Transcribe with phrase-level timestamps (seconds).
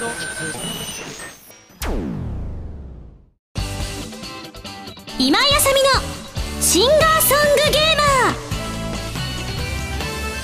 [0.00, 0.12] 今井
[5.28, 8.36] あさみのシンガーソングゲーマー。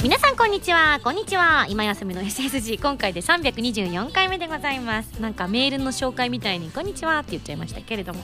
[0.02, 1.00] 皆さんこんにちは。
[1.02, 1.64] こんにちは。
[1.70, 5.22] 今休みの SSG 今回で324回目でございます。
[5.22, 8.22] なんかメールの紹介みたいにこんにちはって言っちゃいましたけれども。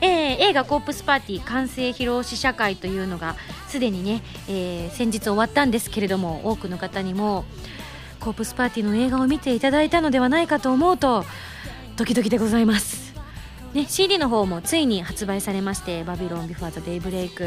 [0.00, 3.36] えー、映画「コープスパーティー完成披露試写会」というのが
[3.68, 7.44] すでにね、えー、先日終わったんですけれども多くの方にも
[8.24, 11.26] コープスパーティーの映画を見ていただいたのではないかと思うと
[11.96, 13.12] ドキドキでございます。
[13.74, 17.44] ね、CD の方もついに発売されまして「バビロン・ビフォー・ザ・デイブレイク」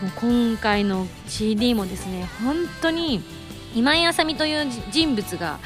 [0.00, 3.22] もう今回の CD もですね本当に
[3.74, 5.58] 今井麻美という人物が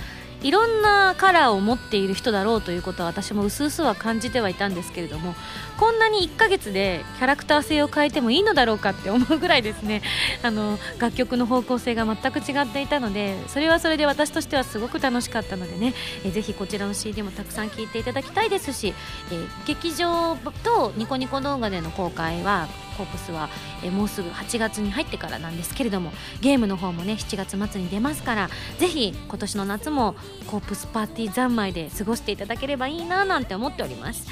[0.42, 5.34] いろんなカラーを持っている人だろうということは私も薄々は感じてはいたんですけれども
[5.78, 10.02] こんなに1ヶ月でキャラクター性を変えてもいいのだろうかって思うぐらいですね。
[10.42, 18.95] あの楽曲の方向性が全く違っていたのでそれはそれで私としてはすごく楽しかったのでね、えぜひこちらの CD もたくさん聴いていただきたいですし、
[19.33, 23.48] え劇場とニコニコ動画での公開はコープスは、
[23.84, 34.26] えもうすぐ8月に入ってからなんですけれどもゲームの方もね7月末に出ますからぜひ今年の夏もコープスパーティー三昧で過ごしていただければいいななんて思っております。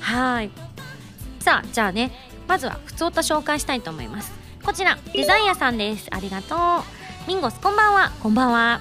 [0.00, 0.50] はい。
[1.40, 2.12] さあじゃあね
[2.46, 4.32] まずは普通歌紹介したいと思います。
[4.62, 6.08] こちらデザイアさんです。
[6.10, 6.58] ありがとう。
[7.28, 8.10] ミンゴスこんばんは。
[8.20, 8.80] こんばんは。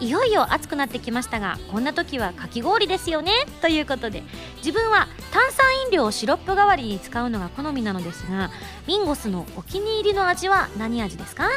[0.00, 3.32] いよいよ暑くなってきましたがこんな時はかき氷ですよね。
[3.60, 4.22] ということで
[4.56, 8.50] 自分は炭酸飲料をシロップ代わりに使うのが好みなのですが
[8.86, 11.50] ミンゴスのお気に入りの味は何味ですか、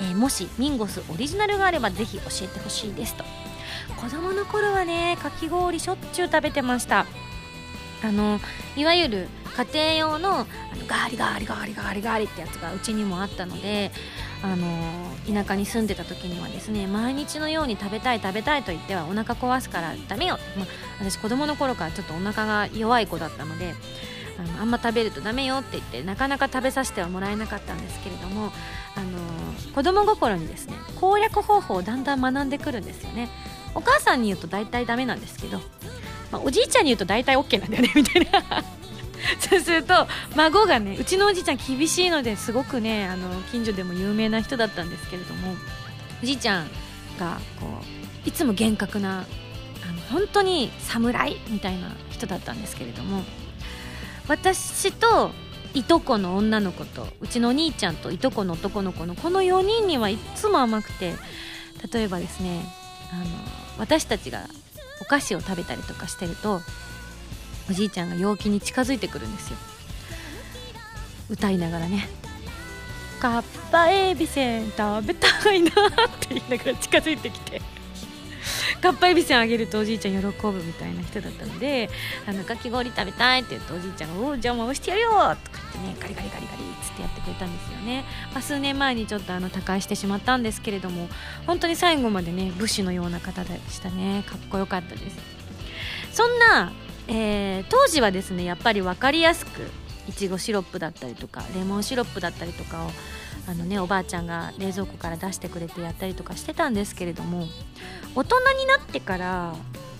[0.00, 3.24] えー、もしミンゴスオリジナルがあればぜひ教えてほしいですと
[3.96, 7.06] 子供の頃はねかき氷しょっちゅう食べてました。
[8.02, 8.40] あの
[8.76, 9.64] いわゆる家
[9.98, 10.46] 庭用のあの
[10.86, 13.90] ガーリガーリガーリガーリガーリってやつがうちにもあったので
[14.40, 14.64] あの
[15.26, 20.66] 田舎に住んでた時にはですね毎日のように食べたい食べたいと言ってはお腹壊すからダメよ、まあ、
[21.00, 23.74] 私子供の頃からちょっとお腹が弱い子だったので
[24.38, 28.52] あのあんま食べるとダメよって言ってなかなか食べさせてはもらえなかったんですけれども
[28.94, 29.18] あの
[29.74, 33.28] 子供心にですね攻略方法をだんだん学んでくるんですよね。
[33.78, 35.58] お母さんに言うと大体ダメなんですけど、
[36.32, 38.64] まあ、おじいちゃんに言うと大体 OK なんだよね みたいな。
[39.40, 40.06] そうすると
[40.36, 45.54] 孫がねうちのおじいちゃん厳しいのですごくねあの近所でも有名な人だったんですけれども
[46.22, 46.70] おじいちゃん
[47.18, 47.66] がこ
[48.24, 49.26] ういつも厳格な
[49.88, 53.24] あの本当に侍みたいな人だったんですけれども
[54.28, 55.32] 私と
[55.74, 61.14] いとこの女の子とうちのお兄ちゃんといとこの男の子のこの4人にはいつも甘くて
[61.92, 62.62] 例えばですね
[63.12, 63.24] あの
[63.78, 64.46] 私たちが
[65.00, 66.60] お菓子を食べたりとかしてると
[67.70, 69.56] おじいちゃんが陽気に近づいてくるんですよ。
[71.30, 72.08] 歌いながらね
[73.20, 75.72] 「かっぱえびせん食べたいな」っ
[76.20, 77.60] て言いながら近づいてきて。
[78.80, 81.90] かっぱえびせんあげるとおじいちゃん喜ぶみたいな人だったので
[82.26, 85.34] 「あのかき氷食べたい」って言うとおじいちゃんが「おおじゃあ回してやるよ」とか
[85.68, 91.08] ってねガリガリガリガリっつってやってくれたんですよね、まあ、数年前にちょっとあの他界してしまったんですけれども
[91.46, 94.24] 本当に最後までね武士のような方でしたね。
[94.26, 95.16] かっこよかったです。
[96.12, 96.72] そんな
[97.08, 99.62] えー、当時はですねやっぱり分かりやすく
[100.08, 102.90] いちごシロップだったりとかレモンシロップだったりとかを
[103.48, 107.46] あの、ね、おばあちゃんが冷蔵庫から出してくれてやったりとかしてたんですけれども
[108.14, 109.54] 大人になってから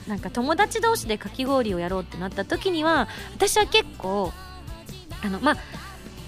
[0.06, 4.32] なんか友達同士でかき氷をやろうってなった時には私は結構
[5.24, 5.56] あのまあ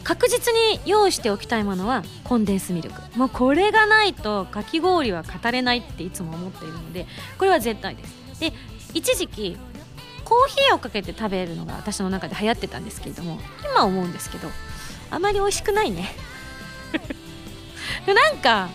[0.03, 3.01] 確実に用意しておきたいものはコンデンスミルク。
[3.19, 7.07] もうこれがないとかき氷は語れないっていつも思っているので
[7.39, 8.41] これは絶対です。
[8.41, 8.53] で
[8.95, 9.59] 一時期
[10.25, 13.39] コーヒーをかけて食べるのが私の中で流行ってたんですけれども
[13.71, 14.49] 今思うんですけど
[15.11, 16.09] あまり美味しくないね。
[18.15, 18.69] なんか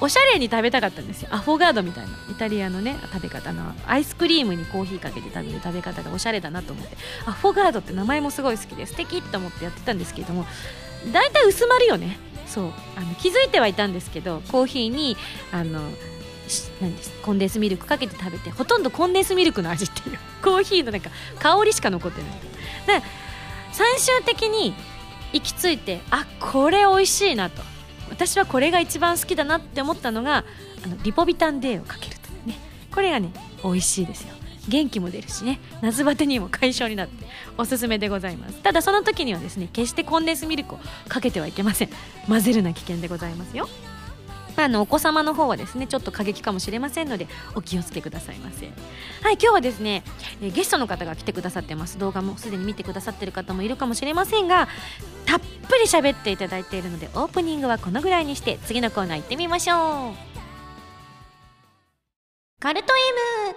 [0.00, 1.28] おしゃれに食べたかったんですよ。
[1.32, 2.10] アフォガードみたいな。
[2.30, 3.74] イタリアのね食べ方の。
[3.86, 6.96] アイスクリームにコーヒーかけて食べる食べ方がおしゃれだなと思って。
[7.26, 10.46] アフォガードって名前もすごい好きで素敵と思ってやってたんですけれども。
[11.12, 12.18] 大体薄まるよね。
[12.46, 12.72] そう。
[12.96, 15.16] あの気づいてはいたんですけどコーヒーに
[15.52, 15.80] あの
[16.80, 20.18] 何ですコンデンスミルクかけて食べてほとんどコンデンスミルクの味っていう。
[20.42, 23.00] コーヒーのなんか香りしか残ってない。
[23.00, 23.06] で
[23.72, 24.74] 最終的に
[25.32, 27.62] 行き着いてあこれ美味しいなと。
[28.10, 30.44] 私はこれが一番好きだなって思ったのが
[30.84, 32.58] あのリポビタン D をかけるというね。
[32.92, 34.34] これがね美味しいですよ。
[34.68, 35.60] 元気も出るしね。
[35.82, 37.26] 夏バテにも解消になって
[37.58, 38.62] おすすめでございます。
[38.62, 40.78] ただその時にはですね決してコンデンスミルクを
[41.08, 41.90] かけてはいけません。
[42.28, 43.68] 混ぜるな危険でございますよ。
[44.56, 48.66] あのお子様の方はですねちょっと過激かもしれませんのでお気をつけくださいませ。
[48.66, 48.70] は
[49.30, 50.02] い今日はですね、
[50.40, 51.98] ゲストの方が来てくださってます。
[51.98, 54.68] 動画もすでに見てくださってる方もいるかもしれませんが
[55.26, 55.46] たっぷ
[55.76, 60.14] り喋っていただいているのでオープニングはこのぐらいにして次のコーナー行ってみましょう。
[62.60, 62.94] カルト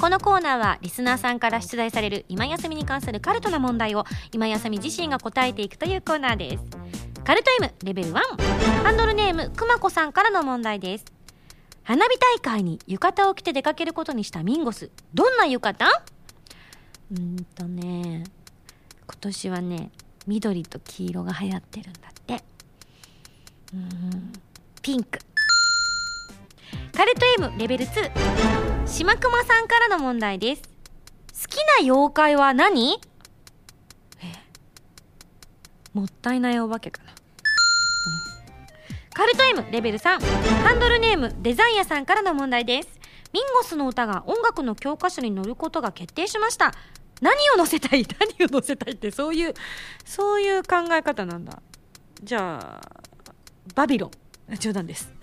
[0.00, 6.64] このコーナーはリスナーさんから出題される今休みに関するカルトな問題を今休み自身が答えていくというコーナーです。
[7.24, 8.14] カルト M レベル1
[8.82, 11.04] ハンドルネームくまこさんからの問題です。
[11.84, 14.90] 花火大会に浴衣を着て出かけることにしたミンゴス。
[15.14, 15.90] どんな浴衣？
[17.12, 18.24] うんとね
[19.06, 19.90] 今年はね
[20.26, 22.42] 緑と黄色が流行ってるんだって。
[23.72, 24.32] うん
[24.82, 25.20] ピンク。
[26.92, 30.62] カルト M レベル2島熊さんからの問題です。
[30.62, 30.68] 好
[31.48, 33.00] きな妖怪は何？
[35.94, 37.16] もったいないお化けかな、うん。
[39.12, 40.20] カルタイムレベル3
[40.62, 42.88] ハンドルネームデザイアさんからの問題です。
[43.32, 46.72] ミンゴスの歌が音楽の教科書に載ることが決定しました。
[47.20, 48.04] 何を載せたい？
[48.38, 49.54] 何を載せたいってそういう
[50.04, 51.62] そういう考え方なんだ。
[52.22, 53.02] じゃあ
[53.74, 54.10] バビロン。
[54.58, 55.21] 冗談です。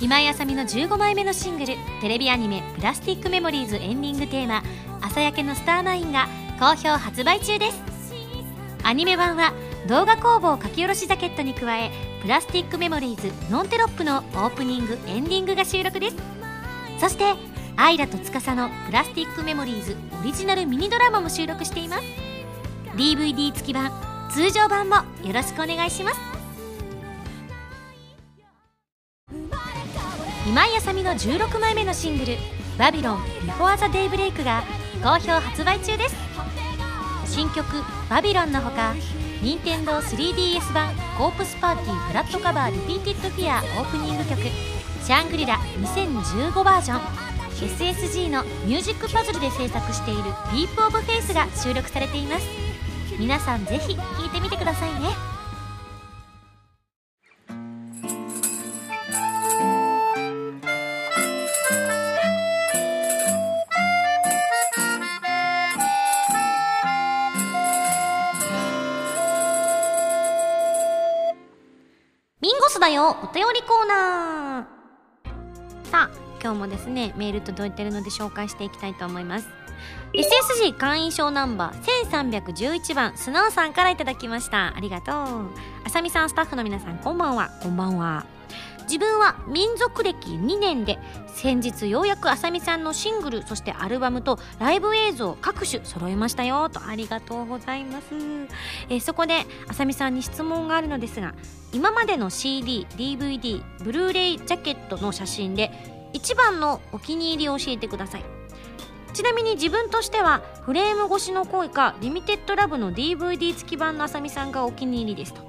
[0.00, 4.62] 今井あさみの15枚目のシングルテレビアニメ「プラスティックメモリーズ」エンディングテーマ
[5.00, 7.82] 「朝焼けのスターマイン」が好評発売中です。
[8.82, 9.52] アニメ版は
[9.86, 11.90] 動画工房書き下ろしジャケットに加え
[12.22, 16.16] プラスティックメモリーズノンテロップのオープニングエンディングが収録です。
[17.00, 17.34] そして
[17.76, 22.02] アイラと司のプラスティックメモリーズオリジナルミニドラマも収録しています。
[22.96, 23.92] DVD 付き版
[24.30, 26.33] 通常版もよろしくお願いします。
[30.46, 32.36] 今井麻美の16枚目のシングル
[32.78, 34.62] 「Babylon before the daybreak が
[35.02, 36.16] 好評発売中です。
[37.26, 38.94] 新曲「Babylon」のほか
[39.42, 44.42] 任天堂 3DS 版「コープスパーティー Blood Covered Repeated Fear」オープニング曲
[45.02, 47.00] 「シャングリラ2015バージョン」
[47.56, 52.46] SSG のミュージックパズルで制作している「ディープオブフェイスが収録されています。
[53.18, 55.33] 皆さんぜひ聴いてみてくださいね。
[72.84, 73.16] だよ。
[73.22, 75.90] お便りコーナー。
[75.90, 79.48] さあ今日もですねメール届いてるので紹介していきたいと思います。
[80.12, 84.76] SSG 会員証ナンバー1311番スノーさんからいただきました。
[84.76, 85.14] ありがとう。
[85.84, 87.48] あさみさんスタッフの皆さんこんばんは。
[87.62, 88.26] こんばんは。
[88.84, 98.06] 自分は民族歴2年で先日ようやくあさみさんのシングルそしてアルバムとライブ映像各種揃えましたよとありがとうございます、
[98.88, 101.34] えそこであさみさんに質問があるのですが
[101.72, 105.72] 今までの CD、DVD、ブルーレイジャケットの写真で
[106.12, 108.24] 一番のお気に入りを教えてください。
[109.12, 115.40] ちなみに自分としてはフレーム越しの恋かリミテッドラブの DVD 付き版のあさみさんがお気に入りですと、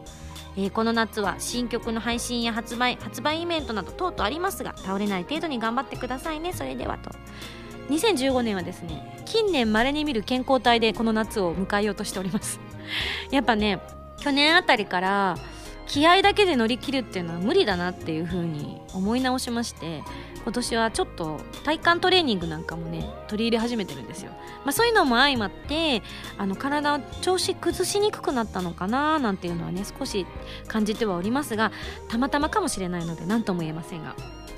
[0.58, 6.54] えーこの夏は新曲の配信や発売発売イベントなど等々ありますが倒れない程度に頑張ってくださいね。
[6.54, 7.12] それではと。
[7.90, 12.60] 2015年はですね近年まれに見る健康体でこの夏を迎えようとしております。
[13.32, 13.80] やっぱね
[14.18, 15.38] 去年あたりから
[15.88, 20.04] 気合だけで乗り切るっていうのは無理だなっていう風に思い直しまして
[20.44, 24.32] 今年はちょっと体幹トレーニングなんかもね取り入れ始めてるんですよ、
[24.64, 26.04] まあ、そういうのも相まって
[26.38, 30.26] あの体を調子崩しにくくなったのかななんていうのはね少し
[30.68, 31.72] 感じてはおりますが
[32.10, 34.16] たまたまかもしれないので何とも言えませんが。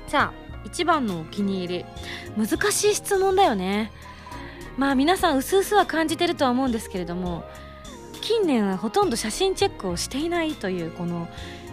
[0.08, 1.84] さあ一番のお気に入り。
[2.36, 3.92] 難しい質問だよね。
[4.76, 7.44] まあ皆さん薄々は感じてるとは思うんですけれども
[8.18, 11.28] 近年はほとんど写真チェックをしていないというこの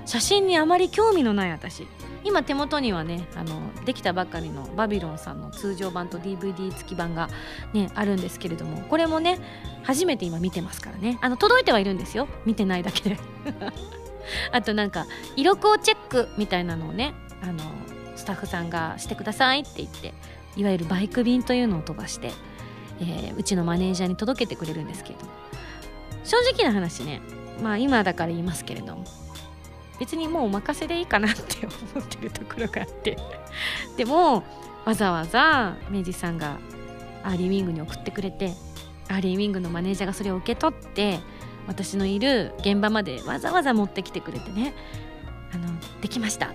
[0.05, 1.87] 写真にあまり興味のない私。
[2.23, 7.29] 今手元にはねあのできたばかりのバビロンさんの通常版と DVD 付き版が
[7.71, 9.39] ねあるんですけれどもこれもね
[9.83, 11.19] 初めて今見てますからね。
[11.21, 12.27] あの届いてはいるんですよ。
[12.45, 13.19] 見てないだけで。
[14.51, 17.59] あとなんか色光チェックみたいなのをねあの
[18.15, 20.13] スタッフさんがしてくださいって言って
[20.55, 22.31] いわゆるバイク便というのを飛ばして、
[22.99, 25.44] えーうちのマネージャーに届けてくれるんですけれども。
[26.25, 27.21] 正直な話ね。
[27.61, 29.05] まあ今だから言いますけれども。
[29.99, 33.17] 別にもうお任せでいいかなって思ってるところがあって。
[33.97, 34.43] でも
[34.85, 36.57] わざわざ明治さんが
[37.23, 38.53] アーリーウィングに送ってくれて
[39.09, 41.19] アーリーウィングのマネージャーがそれを受け取って
[41.67, 44.75] 私のいる現場までわざわざ持ってきてくれてね
[45.51, 45.67] 「あの
[46.01, 46.53] できました」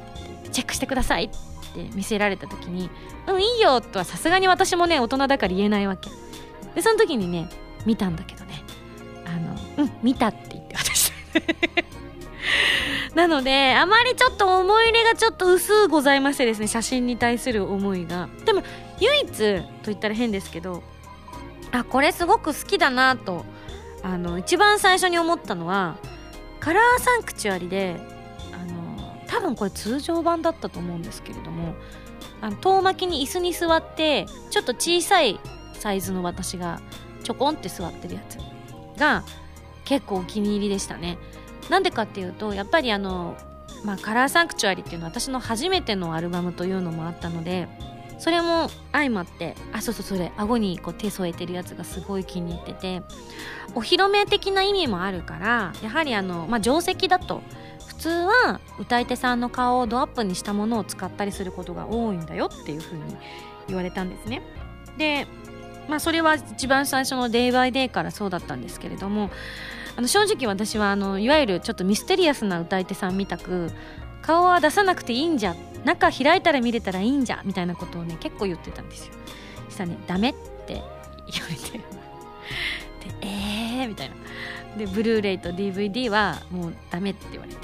[0.52, 1.28] チェックしてくださいっ
[1.74, 2.90] て見せられた時に
[3.26, 6.10] 「うんいいよ」とはさすがに私もね大人だから言えないわけ。
[6.74, 7.48] でその時にね
[7.84, 8.62] 見たんだけどね。
[9.30, 9.38] あ
[9.78, 9.90] のうん。
[10.02, 10.76] 見たって言って。
[10.76, 11.12] 私。
[13.14, 18.28] なのであまりちょっと思い入れがちょっと薄うございましてですね写真に対する思いが。
[18.44, 18.62] でも
[19.00, 19.37] 唯一と
[19.87, 20.82] 言ったら変ですけど
[21.72, 23.44] あこれすごく好きだなと
[24.02, 25.96] あの一番最初に思ったのは
[26.58, 27.96] カラーサンクチュアリで
[28.52, 31.75] あの多分これ通常版だったと思うんですけれども
[32.40, 35.38] あの遠巻きに椅子に座ってちょっと小さい
[35.75, 36.80] サイズの私が
[37.22, 38.38] ちょこんって座ってるやつ
[39.00, 39.25] が
[39.85, 41.19] 結構お気に入りでしたね。
[41.69, 43.37] なんでかっていうとやっぱりあの、
[43.85, 47.69] まあ、カラーサンクチュアリっていうのは私の初めてのアルバムというのもあったので
[48.19, 53.02] それも相まってあそうそうそれ顎にこう手添えてるやつがすごい気に入ってて
[53.75, 57.40] お披露目的な意味もあるからやはりあの、まあ、定石だと
[57.87, 63.16] 普通は歌い手さんの顔をドアップにしたものを使ったりすることが多いんだよっていうふうに
[63.69, 64.42] 言われたんですね。
[64.99, 65.26] で
[65.88, 69.30] まあそれは一番最初の Day-by-Day からそうだったんですけれども
[69.96, 73.70] あの正直私はあのいわゆるちょっとミステリアスな歌い手さんみたく
[74.22, 79.14] 顔は出さなくていいんじゃ中開いたら見れたらいいんじゃみたいなことをね結構言ってたんですよ。
[79.68, 80.34] したねダメっ
[80.66, 80.82] て
[81.32, 81.78] 言われて。
[81.78, 81.84] で
[83.22, 84.16] えーみたいな。
[84.76, 87.58] でブルーレイと DVD はもうダメって言われて。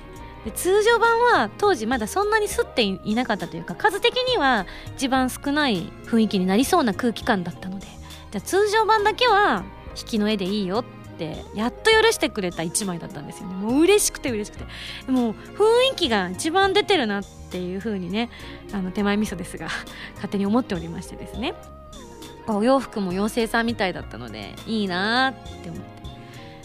[0.46, 4.64] で通常版は当時まだそんなに吸っていなかったというか数的には
[4.96, 7.95] 一番少ない雰囲気になりそうな空気感だったので。
[8.37, 9.64] じゃ通常版だけは
[9.99, 10.85] 引きの絵でいいよっ
[11.16, 13.55] てやっと許してくれた1枚だったんですよね。
[13.55, 15.11] もう嬉しくて嬉しくて。
[15.11, 18.28] もう雰囲気が一番出てるなっていう風にね
[18.73, 19.69] あの手前味噌ですが
[20.16, 21.55] 勝手に思っておりましてですね。
[22.49, 25.83] お洋服も妖精さんみたいだったのでいいなって思っ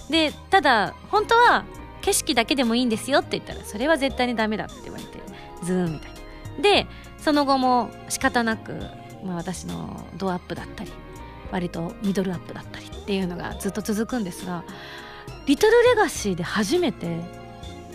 [0.09, 0.29] て。
[0.29, 1.63] でただ本当は
[2.01, 5.19] 景色だけでもいいんですよって言ったらそれは絶対にダメだって言われて
[5.63, 6.61] ズーンみたいな。
[6.61, 6.87] で
[7.17, 8.73] その後も仕方なく、
[9.23, 10.91] まあ、私のドアップだったり
[11.51, 14.63] 割とミドルアップだったりっていうのがずっと続くんですが
[15.45, 17.19] 「リトルレガシー」で初めて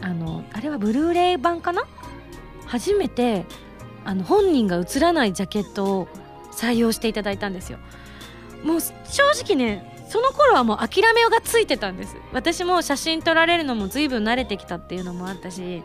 [0.00, 1.82] あのあれはブルーレイ版かな？
[2.66, 3.46] 初めて
[4.04, 6.08] あの本人が映らないジャケットを
[6.52, 7.78] 採用していただいたんですよ。
[8.62, 8.92] もう正
[9.44, 12.16] 直ねその頃はもう諦めがついてたんです。
[12.32, 15.82] 私も写真撮られるのも随分慣れてきたっていうのもあったし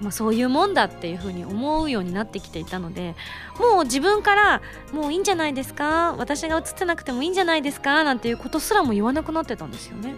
[0.00, 3.14] まあ、そういうもんだっていうふうに思うようになってきていたので
[3.58, 4.62] もう自分から
[4.92, 10.14] もういいんじゃないですか私が映ってなくてもいいんじゃないですかなんていうことすらも言わなくなってたんですよね。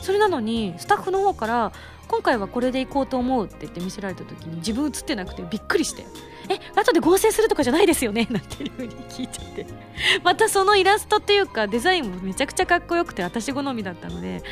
[0.00, 1.72] それなのにスタッフの方から
[2.12, 6.04] 今回はこれでいこうと思うって言って見せられた時に自分写ってなくてびっくりして
[6.50, 8.26] え後で合成するとかじゃないですよね？
[8.30, 9.66] なんていう風に聞いちゃって。
[10.24, 14.42] またそのイラストっていうかデザインもめちゃくちゃかっこよくて私好みだったので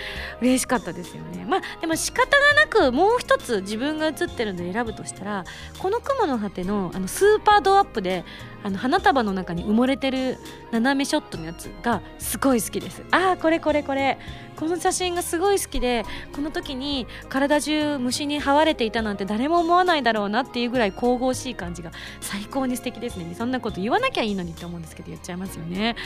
[0.41, 1.45] 嬉しかったですよね。
[1.47, 5.45] まあでも仕方がなくもう一つ自分が写ってるので選ぶとしたら
[5.79, 8.25] この雲の果てのあのスーパードアップで
[8.63, 10.39] あの花束の中に埋もれてる
[10.71, 14.19] 斜めショットのやつがすごい好きですああこれこれこれ
[14.61, 23.35] この写真がすごい好きでこの時に体中虫に這われていたなんて誰も思わないだろうなっていうぐらい神々しい感じが最高に素敵ですね。
[23.35, 25.97] そんなこと言わなきゃいいのにって思うんですけど言っちゃいますよね。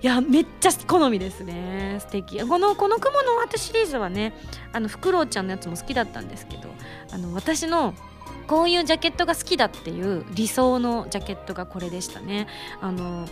[0.00, 1.98] いやめっちゃ好みですね。
[2.00, 2.40] 素敵。
[2.40, 4.32] このこの雲の果てシリーズはね
[4.72, 6.70] あのフクロウちゃんのやつも好きだったんですけど
[7.12, 7.92] あの私の
[8.46, 12.46] こういうジャケットが好きだっていう理想のジャケットがこれでしたね。
[12.80, 13.28] あの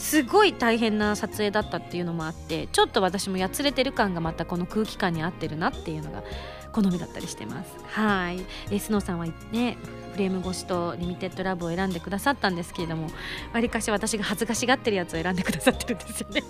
[0.00, 6.24] すごい大変な撮影だったっていうのもあってちょっと私もやつれてる感がまたこの空気感に合ってるなっていうのが
[6.72, 7.76] 好みだったりしてます。
[7.84, 8.40] はい。
[8.70, 9.76] えスノーさんはね
[10.12, 13.08] フレーム越しとリミテッドラブを選んでくださったんですけれども
[13.52, 16.42] わりかし私が恥ずかしがってるやつを選んでくださってるんですよね。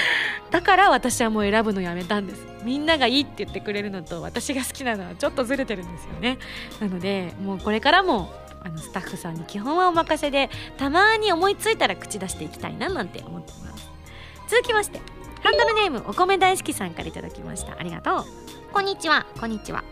[0.50, 2.46] だから私はもう選ぶのやめたんです。
[2.64, 6.38] みんながいいって言ってくれるのと私が好きなのはちょっとずれてるんですよね。
[6.80, 8.32] なのでもうこれからも
[8.64, 13.90] あのスタッフさんに基本はお任せでたまに思いついたら口出していきたいななんて思ってます。
[14.48, 15.00] 続きまして
[15.42, 17.78] ハンドルネームお米大好きさんから頂きました。
[17.78, 18.24] ありがとう。
[18.72, 19.26] こんにちは。
[19.38, 19.84] こんにちは。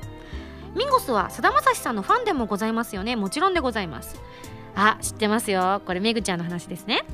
[0.74, 3.14] ミンゴスはさだまさしさんのファンでもございますよね。
[3.14, 4.16] もちろんでございます。
[4.74, 5.82] あ知ってますよ。
[5.84, 7.04] これめぐちゃんの話ですね。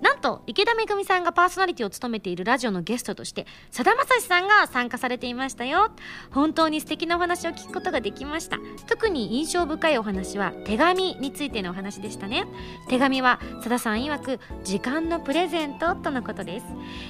[0.00, 5.90] なんと池田めぐみさんがパーソナリティを務めているラジオのゲストとしてさだまさしさんが参加されていましたよ。
[6.30, 8.58] 本当に素敵なお話を聞くことができました。
[8.86, 12.44] 特に印象深いお話は手紙についてのお話でしたね。
[12.88, 16.66] 手紙はさださん曰く時間のプレゼントとのことです、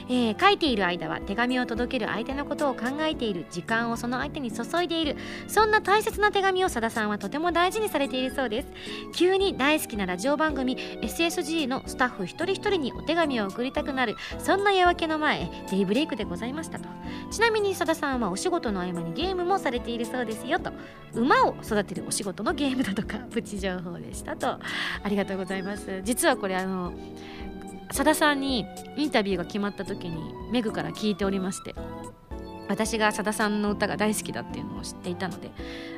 [0.08, 5.16] えー、書いている間は手紙を届ける相手のことを考えている時間をその相手に注いでいる。
[5.48, 8.68] そんな大切な手紙をさださんはとても大事にされているそうです。
[9.14, 16.88] 急に大好ききなラジオ番組 SSG のスタッフ一人一人にお手紙を送りたくなるそんな夜明けの前デイブレイクでございましたと。
[17.30, 20.72] ちなみに佐田さんはお仕事の合間にゲームもされているそうですよと。
[21.14, 24.48] 馬を育てるお仕事のゲームだとか プチ情報でしたと。
[24.48, 24.60] あ
[25.08, 26.02] りがとうございます。
[26.04, 26.92] 実はこれあの
[27.88, 28.66] 佐田さんに
[28.96, 31.74] インタビューが決まった時にメグから聞いておりまして。
[32.70, 35.50] 私がさださんの歌が大好きだっていうのを知っていたので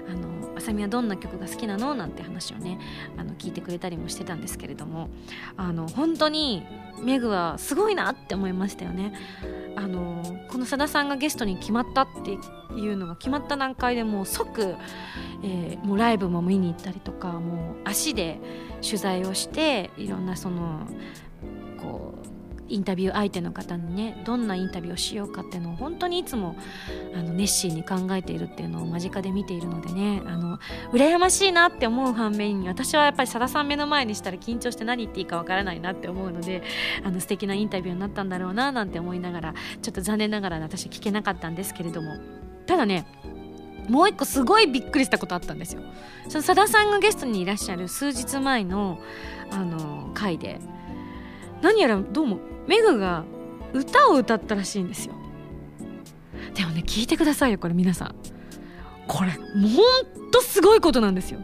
[0.08, 1.94] あのあさみはどんな曲が好きなの？
[1.94, 2.80] なんて話をね
[3.18, 5.10] あの聞いてくれたりもしてたんですけれども
[5.58, 6.62] あの本当に
[7.02, 9.12] メグはすごいなって思いましたよね。
[9.76, 14.74] あのこのさださんがゲストに決まったっていうのが決まった段階でもう即、
[15.42, 18.38] えー、もうライブも見に行ったりとかもう足で
[18.82, 20.86] 取材をしていろんなその
[21.78, 22.21] こう
[22.72, 26.56] インタビュー相手の方にねどんなインタビューをしようかっていうのを本当にいつも
[27.14, 30.58] あの熱心に考えているっていうのを間近で見ているのでねあの
[30.92, 36.62] 羨ましいなって思う反面に私はやっぱりさださん目の前にしたら緊張して何言っていいかわからないなって思うので
[37.04, 42.16] あの素敵なインタビューになったんだろうななんて思いながらちょっと残念ながら私聞けなかったんですけれども
[42.66, 43.06] ただね
[43.88, 45.82] もう一個すごいびっくりしたことあったんですよ。
[46.28, 49.00] そのさださんがゲストにいらっしゃる数日前の
[49.50, 50.60] あの回で
[51.62, 53.24] 何やらどうもメグが
[53.72, 55.14] 歌を歌ったらしいんですよ。
[56.54, 58.14] でもね聞いてくださいよこれ皆さん。
[59.06, 61.40] これほんとすごいことなんですよ。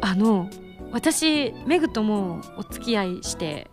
[0.00, 0.48] あの
[0.92, 3.70] 私メグともお付き合いして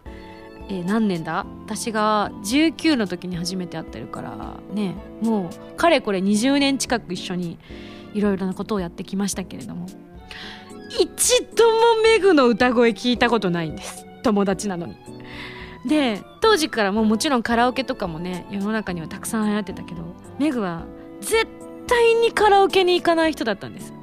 [0.69, 1.45] えー、何年だ？
[1.65, 7.59] 私が19の時に初めて会ってるからねもうかれこれ20年近く一緒に
[8.13, 9.87] いろいろなことをやってきましたけれども
[10.99, 14.05] 一度もメグの歌声聞いたことないんです。
[14.21, 14.95] 友達なのに。
[15.85, 20.03] で当時からももちろんカラオケとかもね世の中にはたくさん流行ってたけど
[20.39, 20.85] メグは
[21.19, 21.47] 絶
[21.87, 23.93] 対にカラオケに行かない人だったんです。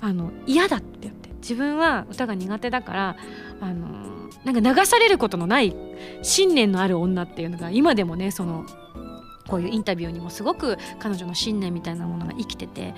[0.00, 1.30] あの嫌だって言って。
[1.40, 3.16] 自分は歌が苦手だから
[3.60, 5.74] あのなんか流されることのない
[6.22, 8.64] 信念のある女っていうのが今でもねその
[9.48, 12.94] こういうインタビューにもすごく彼女の信念みたいなものが生きてて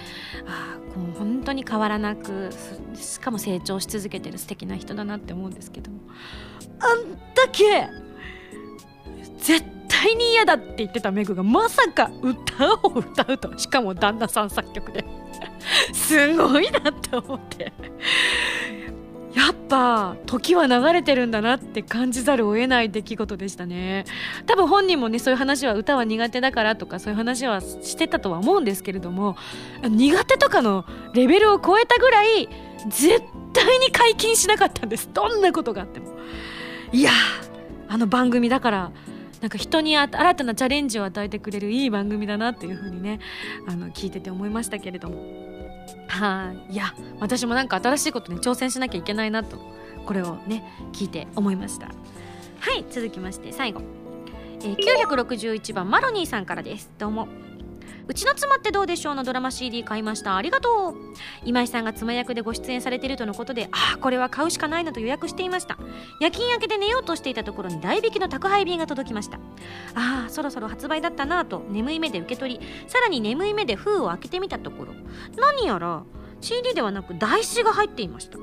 [0.47, 2.51] ああこう本当に変わらなく
[2.95, 5.99] しかも成長し続けてる素敵な人だなって思うんですけども。
[6.83, 7.89] あんだけ
[9.39, 13.59] 絶対に嫌だって言ってたメグがまさか歌を歌うと。
[13.59, 15.05] しかも旦那さん作曲で。
[15.93, 17.73] すごいなって思って。
[19.35, 24.05] やっぱ時は流れてるんだなって感じざるを得ない出来事でしたね。
[24.47, 29.37] 多分本人もねそういう話は歌は苦手だからとかそういう話はしてたとは思うんですけれども
[29.83, 30.85] 苦手とかの
[31.15, 32.49] レベルを超えたぐらい
[32.91, 33.23] 絶
[33.55, 35.09] 対に解禁しなかったんです。
[35.13, 36.12] どんなことがあっても。
[36.93, 37.11] いや
[37.89, 38.93] あの番組だから
[39.41, 43.19] なんか人に新たなチャレンジを与えてくれるいい番組だなっていう風にね
[43.67, 45.43] あの聞いてて思いましたけれども。
[46.07, 46.75] はい。
[46.75, 49.59] いや私もなんか新しいことに挑戦しなきゃいけないなと
[50.07, 51.87] これをね聞いて思いました。
[51.87, 51.93] は
[52.73, 53.83] い続きまして最後、
[54.61, 54.77] えー、
[55.09, 56.91] 961番マロニーさんからです。
[56.99, 57.27] どうも。
[58.09, 60.37] うちの妻ってどうでしょうのドラマ CD 買いました。
[60.37, 60.95] ありがとう。
[61.45, 65.79] 今井さんが妻役でご出演されているとのことでああこれは買うしかないなと予約していました。
[66.21, 69.39] 夜勤明けで寝ようとしていたところに代引きの宅配便が届きました。
[69.95, 74.95] ああそろそろ発売だったなと眠い目で受け取りさらに眠い目で封を開けてみたところ。
[75.37, 76.03] 何やら
[76.41, 78.37] CD ではなく台紙が入っていました。
[78.39, 78.41] ん？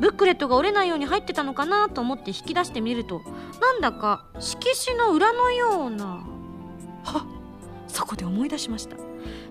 [0.00, 3.20] ブックレットが折れないように入ってたのかなと思って引き出してみると
[3.60, 6.24] なんだか色紙の裏のような。
[7.04, 7.18] は？
[7.18, 7.37] っ
[7.88, 8.96] そこで思い出しました。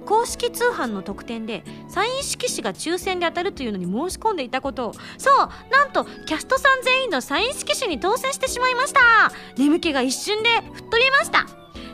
[0.05, 5.37] 公式通販の特典でサイン色紙が抽選で当たるというのに申し込んでいたことをそう
[5.71, 9.01] なんとキャストさん全員のサイン色紙に当選してしまいました。
[9.57, 11.45] 眠気が一瞬で吹っ飛びました。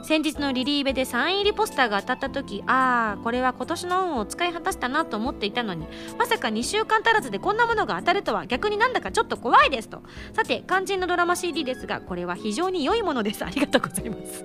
[0.03, 5.87] 先日のリリーベでサイン入りポスターが当たった時ああこれは今年の運を使い果たしたなと思っていたのに
[6.19, 10.03] まさか2週間足らずでこんなものが当たるとは逆になんだかちょっと怖いですと。
[10.33, 13.45] さて肝心のドラマ CD ですがこれは非常に良いものです。
[13.45, 14.43] ありがとうございます。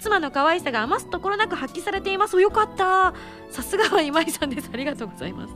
[0.00, 2.40] 妻の可愛さが余すところなく発揮されています。
[2.40, 3.14] よかった。
[3.50, 4.70] さすがは今井さんです。
[4.72, 5.54] ありがとうございます。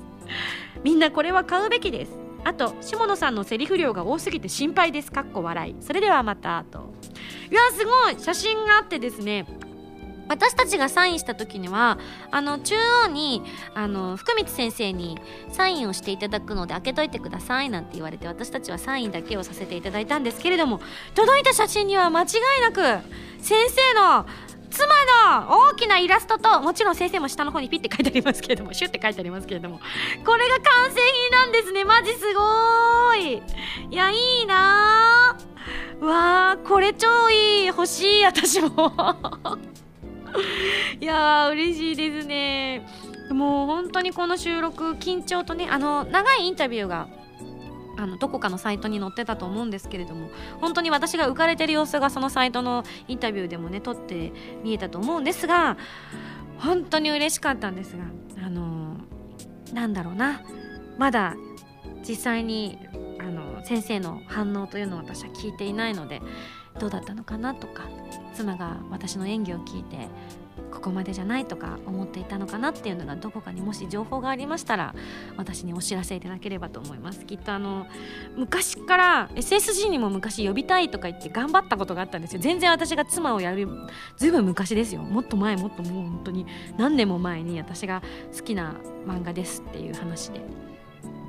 [0.84, 2.25] みんなこれは買うべきです。
[2.46, 5.10] あと下野さんのセリフ量が多すぎて心配です。
[5.10, 5.76] かっこ笑い。
[5.80, 6.94] それではまたと
[7.50, 8.20] いやすごい。
[8.20, 9.46] 写真があってですね。
[10.28, 11.98] 私たちがサインした時には
[12.30, 13.42] あの中央に
[13.74, 15.18] あの福光先生に
[15.50, 20.80] サインをしていただくので開けといてくださいなんて言われて私たちはサインだけをさせていただいたんですけれども
[21.14, 22.26] 届いた写真には間違
[22.58, 22.80] いなく
[23.40, 24.26] 先生の
[24.70, 24.86] 妻
[25.30, 29.80] の大きなイラストともちろん先生も下の方にピッて書いてありますけれどもシュッて書いてありますけれども
[30.24, 33.42] これが完成品なんですねマジすごーい。
[33.90, 36.04] いやいいなー。
[36.04, 38.68] わーこれ超いい欲しい私も。
[41.00, 42.86] いやー嬉しいですね。
[43.30, 47.08] もう本当にこの収録緊張とねあの長いインタビューが
[47.96, 50.28] あのどこかのサイトに載ってたと思うんですけれども
[50.60, 54.32] 本当に私が浮かれてる様子がそのサイトのインタビューでもね撮って
[54.62, 55.76] 見えたと思うんですが
[56.58, 58.04] 本当に嬉しかったんですが
[58.44, 58.96] あの
[59.72, 60.42] なんだろうな。
[60.98, 61.36] まだ
[62.08, 62.78] 実際に
[63.20, 66.22] あの先生の反応というのを私は聞いていないので
[66.78, 67.88] どうだったのかなとか
[68.34, 70.08] 妻が私の演技を聞いて
[70.76, 74.94] ここまでじゃないとか思っていたのかなっていうのがどこかにもし情報がありましたら
[75.36, 77.24] 私にお知らせいただければと思います。
[77.24, 77.86] きっとあの
[78.36, 82.40] 昔から SSG にも昔呼びたいとか言って頑張ったことがあったんですよ。
[82.42, 83.66] 全然私が妻をやる
[84.18, 85.02] ずいぶん昔ですよ。
[85.02, 88.02] もっと前もっともう本当に何年も前に私が
[88.36, 88.74] 好きな
[89.06, 90.65] 漫画ですっていう話で。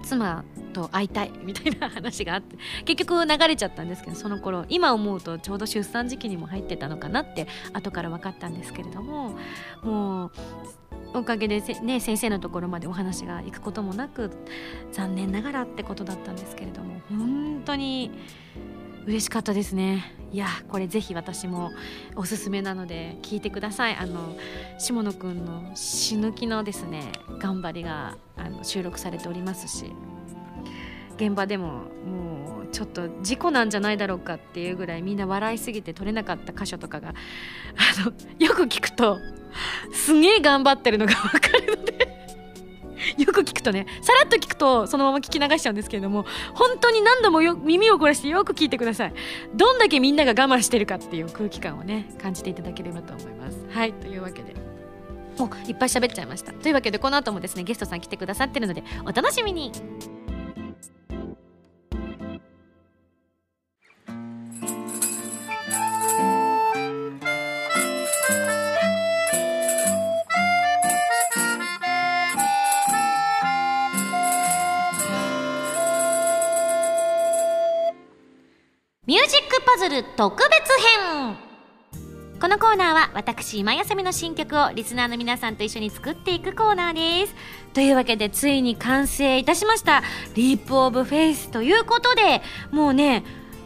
[0.07, 9.37] 妻と会いたいみたいな話があって 結局流れちゃったんですけどその頃今思うとちょうど出産時期にも入ってたのかなって後から分かったんですけれども
[9.83, 10.31] もう
[11.13, 14.29] おかげでね、先生のところまでお話が行くこともなく
[14.91, 18.11] 残念ながらってことだったんですけれども本当に
[19.07, 20.13] 嬉しかったですね。
[20.33, 21.71] いやこれぜひ私も
[22.17, 23.95] おすすめなので聞いてください。
[23.95, 24.35] あの
[24.77, 29.93] 下野くんの死ぬ気のですね頑張りがあの収録されておりますし
[31.15, 31.67] 現場でも
[32.05, 37.13] もうちょっと事故なんじゃないだろうかっていうぐらいみんな笑いすぎて撮れなかった箇所とかがあ
[38.01, 38.11] の
[38.45, 39.19] よく聞くと
[39.93, 41.56] すげえ頑張ってるのが分かる。
[43.17, 49.13] よく聞くとねさらっと聞くとそのまま聞き流しちゃうんですけれども本当に何度もよ耳を凝らしてよく聞いてください。
[49.55, 53.65] どんだけみんなが我慢してるかっていう空気感をね感じていただければと思います。
[53.69, 54.55] はいというわけで。
[55.37, 56.51] もういっぱい喋っちゃいました。
[56.51, 59.71] というわけでこの後もですねゲストさん来てくださってるのでお楽しみに。
[79.07, 80.51] ミュージックパズル特別
[80.99, 81.37] 編。
[82.41, 87.33] このコーナーは私今井麻美の新曲をリスナーの皆さんと一緒に作っていくコーナーです。
[87.73, 90.03] というわけでついに完成いたしました。
[90.35, 92.41] Leap of Faith ということで
[92.71, 93.23] もうね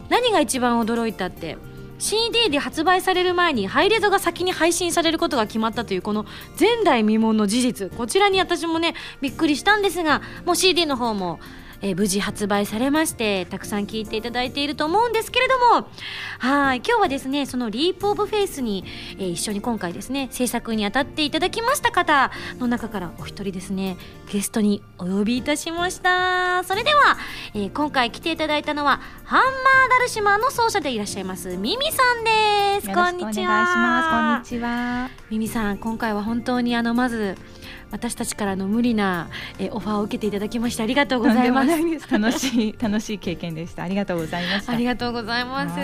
[0.10, 1.58] 何が一番驚いたって
[1.98, 6.28] CD で発売される前にハイレゾが先に配信されることが決まったというこの
[6.60, 7.98] 前代未聞の事実。
[7.98, 11.40] こちらに私もねびっくりしたんですがもう CD の方も
[11.82, 15.88] えー、無事発売されましてたくさん聞いていただいていると思うんですけれども
[16.40, 18.84] はい今日はですねその Leap of Faith に、
[19.18, 23.98] えー、一緒に今回ですね制作に当たっていただきました方の中からお一人ですね
[24.32, 26.64] ゲストにお呼びいたしました。
[26.64, 27.18] それでは、
[27.54, 32.88] えー、今回来ていただいたのはハンマーダルシマーの奏者でいらっしゃいますミミさんです。
[32.94, 34.40] こんにちは。
[34.40, 35.10] こんにちは。
[35.30, 37.36] ミミさん今回は本当にあのまず
[37.92, 41.70] 私たちからの無理な、えオファーを受けていただきましてありがとうございます。
[42.12, 43.84] 楽しい 楽しい経験でした。
[43.84, 45.80] ありがとうございましたありがとうございます。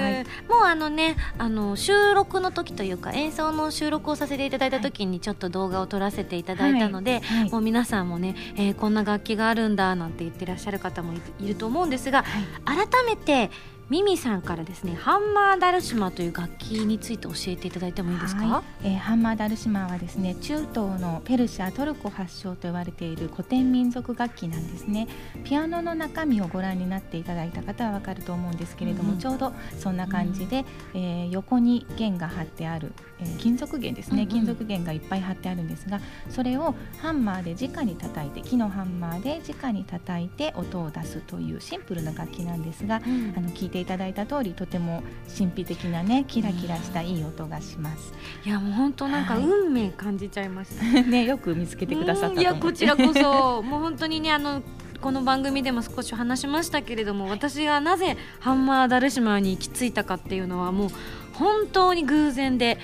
[0.47, 7.39] もうあのねあの収録の時というか演奏の収録をさせていただいた時にちょっと動画を撮らせていただいたので、はい。
[7.41, 12.23] はい、もう皆さんもね、えー、こんな楽器があるんだなんて言ってらっしゃる方もいると思うんですが、
[12.65, 13.51] はい、改めて
[13.89, 25.07] ミミさんからですねハンマーダルシマという楽器について教えていただいてもいいですか、はい、えー、ハンマーダルシマはですね中東のペルシャトルコ発祥と言われている古典民族楽器なんですね。
[25.45, 45.03] ピアノの中身をご覧になっていただいた方はわかると思うんですけれども、うん、ちょうどそんな感じで、うん、えー、横に弦が張ってある、えー、金属弦ですね、うんうん、金属弦がいっぱい張ってあるんですがそれをハンマーで直に叩いて木のハンマーで直に叩いて音を出すというシンプルな楽器なんですが、うん、あの聞いていただいた通りとても
[45.37, 48.13] 神秘的なねキラキラしたいい音がします。
[48.45, 50.85] いやもう本当なんか運命感じちゃいました。
[50.85, 54.61] は い、ねよく見つけてくださったいやこちらこそもう本当にねあの
[55.01, 60.89] この番組でも少し話しましたけれども私がなぜハンマーダルシマに行き着いたかっていうのはもう
[61.33, 62.77] 本当に偶然で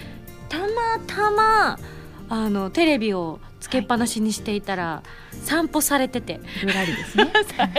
[0.48, 0.68] たま
[1.08, 1.80] たま
[2.30, 5.04] あのテレビをつけっぱなしにしていたら、
[5.44, 6.42] 散歩されてて。
[6.62, 7.32] ぶらりですね。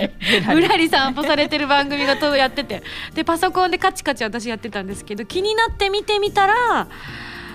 [0.48, 0.88] ぶらり。
[0.88, 2.82] 散歩されてる番組がとやってて。
[3.14, 6.88] でパソコンでカチカチ私やってたんですけど気になって見てみたらあ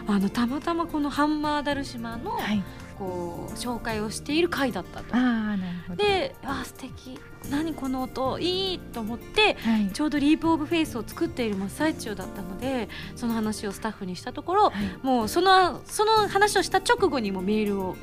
[0.07, 2.61] のたまたまこのハンマーダルシマーの、はい
[2.99, 5.15] こう紹介をしている回だったと。
[5.15, 6.03] あなるほど。
[6.03, 7.17] であ素敵。
[7.49, 17.95] 何この音いいと思って、はい、ちょうど Leap of Faith を作っている真っ最中だったのでその話をスタッフにしたところ、はい、もうそのその話をした直後にもメールを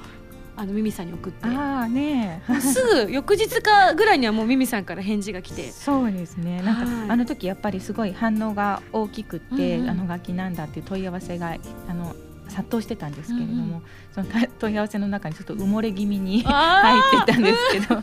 [0.56, 1.46] あのミミさんに送って。
[1.46, 5.70] あねすぐ翌日かぐらいにはもうミミさんから返事が来て。
[5.70, 6.62] そうですね。
[6.62, 11.56] なんか、はい、あの時やっぱりすごい反応が大きくって、うんうん、あの楽器なんだっていう問い合わせが
[11.88, 12.16] あの
[12.56, 13.82] 殺到してたんですけれども、うん
[14.16, 18.00] その問い合わせの中にちょっと埋もれ気味に入ってたんですけど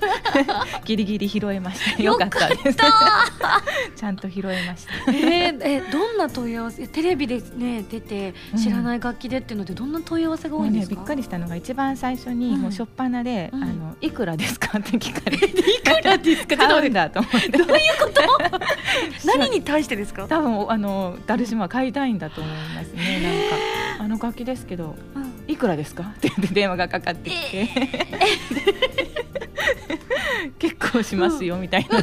[0.85, 2.77] ギリギリ拾えましたよかったです。
[3.97, 14.77] ちゃんと拾えました、えー、えどんな問い合わせテレビでね出て知らない楽器でっていうのでどんな問い合わせが多いんですか、ね、びっくりしたのが一番最初にもう初っ端で、うん、あのいくらですか？
[14.77, 15.47] って聞かれて。
[15.47, 16.57] いくらですか？
[16.69, 17.49] 買うんだと思って。
[17.49, 18.21] どういうこと？
[19.25, 20.27] 何に対してですか？
[20.27, 23.19] 多分あのダルシマ買いたいんだと思いますね。
[23.19, 25.33] なんかあの楽器ですけど、うん。
[25.47, 27.69] いくらですか?」って言って電話がかかってきて、
[30.59, 32.01] 結構しますよみたいな。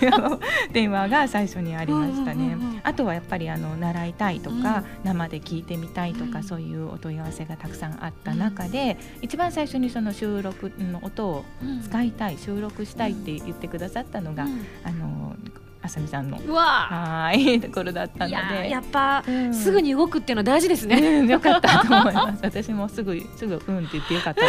[0.00, 0.40] 電話
[0.72, 2.56] 電話が最初にありましたね。
[2.82, 4.84] あとはやっぱりあの習いたいとか、うん。
[5.04, 6.44] 生で聞いてみたいとか、うん。
[6.44, 11.44] そういうお問い合わせがたくさんあった中で、一番最初にその収録の音を
[11.84, 14.66] 使いたい収録したいって言ってくださったのが、うん。
[14.84, 15.36] あの
[15.84, 16.38] あさみさんの。
[16.38, 16.62] うわ。
[16.62, 18.70] はいところだったので。
[18.70, 19.54] やっぱ、うん。
[19.54, 20.96] すぐに動くっていうのは大事ですね。
[20.96, 22.40] うんよかったと思います。
[22.42, 24.40] 私もすぐすぐうんって言ってよかった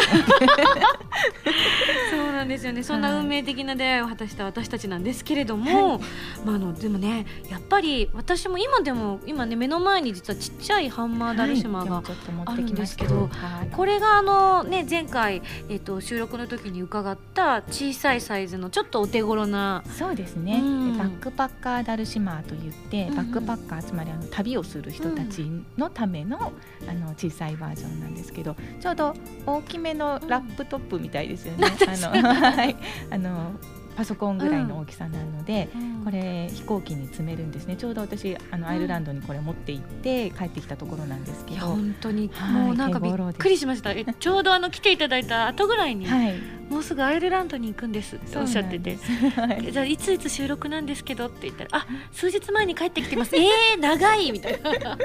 [2.10, 2.82] そうなんですよね。
[2.82, 6.00] そんな運命的な出会いを果たした私たちなんですけれども、
[6.44, 12.04] まああのでもね、やっぱり私も今でも今ね目の前に実はちっちゃいハンマーダルシマが、はい。
[12.04, 13.68] ちょっと持ってきましたあるんではい。
[13.70, 20.92] これがあのね前回えっ、と収録の時に伺った小さいサイズのちょっとお手頃なそうですね、うん。
[20.92, 25.44] でバックパッカーダルシマーといって、うんバックパッカーつまりあの旅をする人たち
[25.76, 26.52] のための,、
[26.88, 29.14] あの小さいバージョンなんですけどちょうど
[29.46, 31.66] 大きめのラップトップみたいですよね。
[31.88, 32.76] あのはい。
[33.10, 33.52] あの
[33.96, 35.70] パソコンぐらいの大きさなので、
[36.04, 37.76] これ飛行機に積めるんですね。
[37.76, 43.92] ちょうど私あのアイルランドにこれ持って行って帰ってきたところなんですけど、本当に、はいもうなんかびっくりしました。
[43.92, 46.34] え ちょうどあの来ていただいた後ぐらいに、はい、
[46.68, 48.98] もうすぐアイルランドに行くんですっておっしゃってて。
[49.34, 53.34] はいえじゃあいついつ収録なんですけどって言ったらあ数日前に帰ってきてます。
[53.34, 54.70] えー、長いみたいな。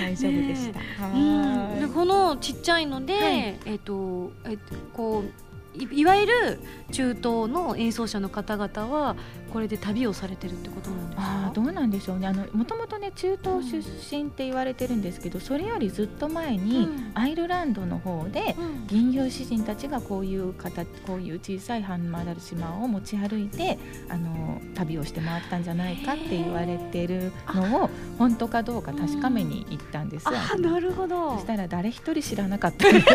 [0.00, 0.80] 大丈夫でした。
[1.06, 3.60] うん、このちっちゃいので、はい。
[3.66, 4.56] えっ、とえ
[4.92, 5.45] こう
[5.92, 6.60] いわゆる
[6.92, 9.16] 中東の演奏者の方々は
[9.56, 11.22] これで旅をされてるってことなんですか？
[11.22, 12.26] あーどうなんでしょうね。
[12.26, 13.78] あのもともとね中東出
[14.14, 17.10] 身って言われてるんですけどそれよりずっと前に、うん。
[17.14, 18.86] アイルランドの方でうん。
[18.86, 23.78] 銀融詩人たちがこういう形こういう小さいハンマーダル島を持ち歩いて
[24.10, 30.32] あの旅をして回ったんじゃないかって言われてるのを本当かどうか確かめに行ったんですよ。
[30.34, 31.36] あなるほど。
[31.36, 33.06] そしたら誰一人知らなかったんです。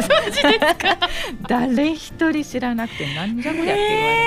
[1.48, 4.18] 誰一人知らなくてなんじゃこりゃって言われ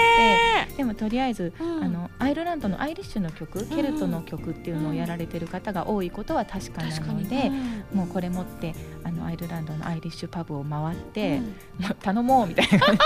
[0.69, 0.75] て。
[0.75, 11.55] へでもとりあえず、あのアイルランドのアイリッシュの曲、ケルトの曲っていうのをやられてる方が多いことは確かなので、うんもうこれ持ってあのアイルランドのアイリッシュパブを回って、うん。
[12.01, 12.97] 頼もうみたいな感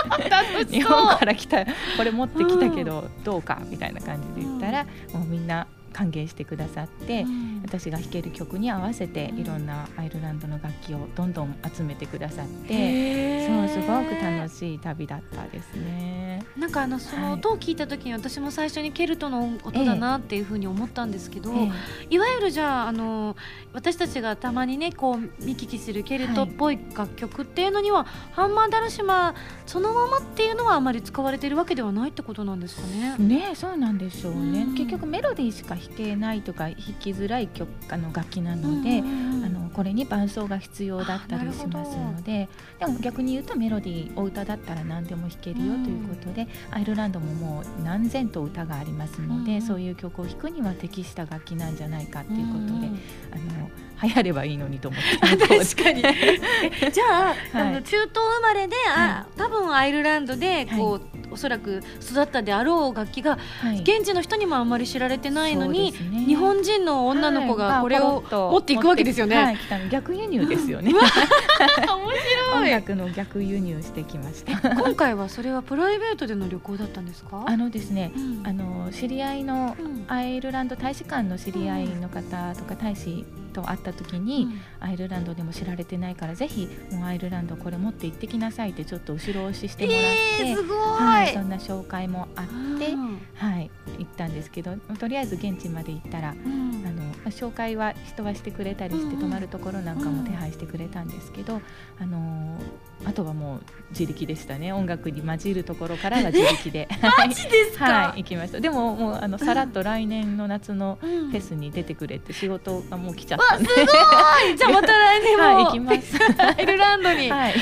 [0.60, 1.72] じで日本から来たこ
[2.04, 5.66] れ持ってきたけどどうかみたいな感じで言ったら、もうみんな
[5.98, 12.72] 歓迎してくださって、うん私が弾ける曲に合わせてうんいろんなアイルランドの楽器をどんどん集めてくださって。
[12.72, 16.42] へーそうすごく楽しい旅だったですね。
[16.56, 21.70] なんかあのそのはい音を聞いた時に私も最初にケルトの音だなっていうふうに思ったんですけど、え
[22.10, 23.36] いわゆるじゃああの
[23.72, 29.34] 私たちがたまにねこう見聞きするケルトっぽい楽曲っていうのには、ハンマーダルシマ
[29.66, 33.16] そのままっていうのはあまり使われているわけではないってことなんですかね？
[33.18, 42.48] ねそうなんでしょうね、うん結局メロディーしか弾けないとか弾きづらい曲あの楽器なので、うんあのこれに伴奏が必要だったりしますので
[42.80, 52.82] でも逆に言うとメロディーお歌だったら何でも弾けるようんということで、アイルランドももう何千と歌がありますので、うんそういう曲を弾くには適した楽器なんじゃないかっていうことで、うん。
[52.82, 53.70] あの
[54.02, 55.36] 流行ればいいのにと思って。
[55.36, 56.02] 確かに。
[56.04, 57.68] え じゃあ,、はい。
[57.68, 63.80] あの中東生まれで、あ多分アイルランドでこう、おそらく育ったであろう楽器がはい。
[63.80, 65.98] 現地の人にもあんまり知られてないのに、ね。
[66.26, 69.58] 日本人の女の子がこれを持っていくわけですよね。
[69.90, 70.92] 逆輸入ですよね。
[70.94, 72.12] 面音
[72.52, 72.70] 白い。
[72.70, 74.70] 楽の逆輸入してきました。
[74.76, 77.44] 今回はそれはプライベートでの旅行だったんですか？
[77.46, 78.42] あのですね、うん。
[78.46, 80.04] あの知り合いのうん。
[80.08, 84.60] アイルランド大使館の知り合いの方とか大使と会った時に、うん。
[84.80, 92.46] アイルランドでも知られてないからぜひもうアイルランドこれ持って行ってきなさいってちょっと後ろ押ししてもらって、えー、はい、そんな紹介もあっ
[92.78, 93.20] て、うん。
[93.34, 96.84] はい、行ったんですけどとりあえず現地まで行ったらうん。
[96.86, 101.60] あのまあ紹介は人はしてくれたりして、泊まるところなんかも手配してくれたんですけど、
[101.98, 102.58] あの
[103.04, 104.72] あとはもう自力でしたね。
[104.72, 106.88] 音楽に混じるところからは自力で。
[107.18, 108.60] マジですか、はい行きました。
[108.60, 111.28] でももうあのさらっと来年の夏のうん。
[111.30, 114.56] フェスに出てくれって仕事がもう来ちゃっわたんで、すごい。
[114.56, 116.18] じゃあまた来年も、はい行きます。
[116.42, 117.54] アイルランドに、はい。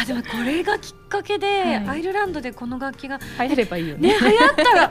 [0.00, 1.88] あでもこれがきっかけで、はい。
[1.88, 4.08] アイルランドでこの楽器が流行ればいいよね。
[4.08, 4.90] ね流行ったら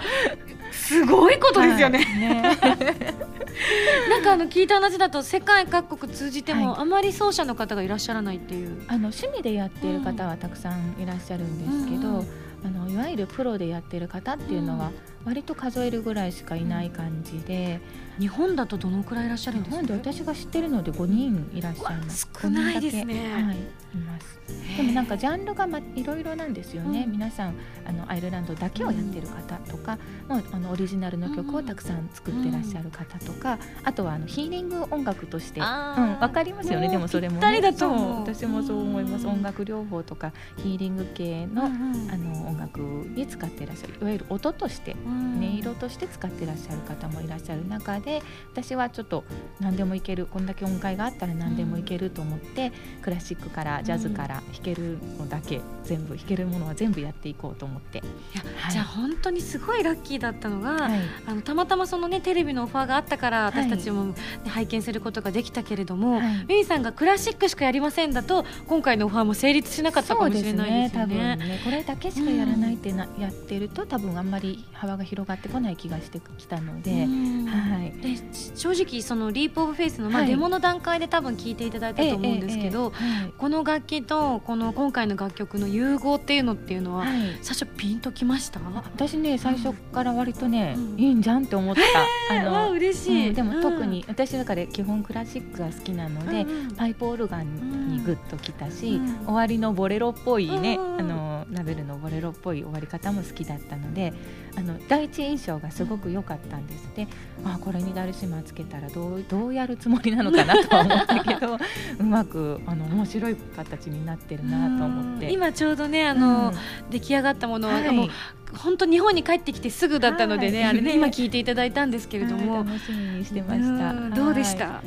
[0.72, 2.20] すごいことですよね、はい。
[2.20, 2.58] ね。
[4.10, 6.82] なんかあの聞いた話だと世界各国通じても、はい。
[6.82, 8.84] あまり奏者の方がいらっしゃらないっていう。
[8.88, 12.28] あの趣味でやっている方はたくさんいらっしゃるんですけど、うん。
[12.66, 14.92] あのいわゆるプロでやってる方っていうのは、
[15.26, 17.80] 割と数えるぐらいしかいない感じで、
[18.19, 19.88] 日本だとどのくらいいらっしゃるん日ですか？
[19.88, 22.27] 本で私が知ってるので5人いらっしゃいます。
[22.41, 23.32] 少ないですね。
[23.34, 23.58] はい。
[23.93, 24.38] います
[24.77, 27.12] でもなんかジャンルがまいろいろなんですよね、うん。
[27.12, 36.89] 皆さんあのアイルランドだけをやってる方とか、もうあのオリジナルの曲をたくさん作ってらっしゃる方とか、あとはあのヒーリング音楽として、うん、かりますよね。
[36.89, 39.34] でもそれも、ね、だと私もそう思います、うん。
[39.34, 42.12] 音楽療法とかヒーリング系の,、うんうん。
[42.12, 43.95] あの音楽に使ってらっしゃる。
[44.01, 45.38] いわゆる音としてうん。
[45.39, 48.07] 音色として使ってらっしゃる方もいらっしゃる中で
[48.52, 49.24] 私はちょっと
[49.60, 58.02] 何でもいけるこんだけ音階があったら何でもいけると思って、クラシックからジャズから弾けるのだけ全部弾けるものは全部やっていこうと思って、い
[58.36, 58.72] やはい。
[58.72, 61.00] じゃあ本当にすごいラッキーだったのが、はい。
[61.26, 63.63] あのたまたまそのねテレビのオファーがあったからはい。
[63.63, 64.13] 私たちも、ね
[64.48, 66.46] 拝見することができたけれども、はい。
[66.48, 71.36] ミミさんがクラシックしかやりませんだと今回のオファーも成立しなかったかもしれないですよ多分ね。
[71.36, 77.46] ねこれだけしかやらないってな、やってると多分あんまり幅が広がってこない気がしてきたので、うん。
[77.46, 78.16] はいで
[78.56, 80.30] 正直その Leap of Faith の、まあはい。
[80.30, 82.94] デモの段階で多分聞いていただいたと思うんですけど、
[83.38, 87.38] この楽器とこの今回の楽曲の融合っていうのっていうのは、はい。
[87.42, 88.60] 最初ピンときました？
[88.94, 91.00] 私ね最初から割とね、うん。
[91.00, 91.82] いいんじゃんって思った、
[92.42, 93.90] あわあ嬉しい、うんでも特うん。
[93.90, 96.46] に、私だから基本クラシックが好きなので、
[96.78, 99.26] パイプオルガンにグッときたし、うん。
[99.26, 101.00] 終わりのボレロっぽいね、うん。
[101.00, 104.14] あのラベルのボレロっぽい終わり方も好きだったので
[104.56, 106.90] あの第一印象がすごく良かったんです。
[106.96, 107.08] で、
[107.46, 111.58] あこれにダルシマつけたらどうどうやるつもりなのかなとは思ったけど
[112.00, 115.32] うまくあの面白い形になってるなと思って。
[115.32, 116.90] 今ちょうどねあの、うん。
[116.90, 117.92] 出来上がったものは、はい。
[117.92, 118.10] もう
[118.56, 120.70] 本当日本に帰ってきてすぐだったのでね、はい。
[120.70, 123.92] あれねね 今聞いていただいたんですけれども、はい楽しみにしてました。
[123.92, 124.82] うんどうでしはいた、あ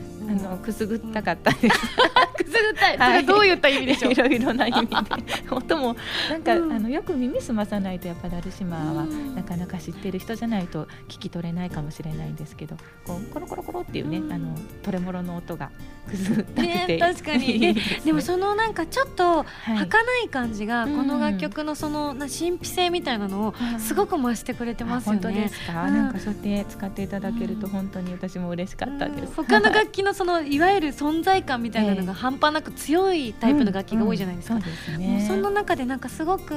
[0.50, 1.78] のくすぐったかったです。
[2.36, 2.92] くすぐった？
[2.94, 4.12] い、はどういった意味でしょう？
[4.12, 4.96] いろいろな意味で。
[5.50, 5.96] 音も
[6.30, 6.72] なんか、うん。
[6.72, 9.34] あのよく耳すまさないとやっぱダルシマはうん。
[9.34, 14.32] なかなか知ってる人じゃないと聞き取れないかもしれないんですけどこうコロコロコロっていうね、うん。
[14.32, 15.70] あのトレモロの音が
[16.08, 17.58] くすぐったくて、ね確かに。
[17.58, 19.76] ででもそのなんかちょっとはい。
[19.76, 20.96] 儚い感じが、うん。
[20.96, 25.20] この楽曲のそのな神秘性みたいなのをすごく増してくれてますよね。
[25.20, 25.94] あ本当ですか、うん。
[25.94, 27.72] なんかそうやって使っていただけるとうん。
[27.72, 34.54] 本当に私も嬉しかったです、うん他の楽器のそのいわゆる存在感みたいなのが半端なく強いタイプの楽器が多いじゃないですか。
[34.54, 36.54] うんうんそその中でなんかすごく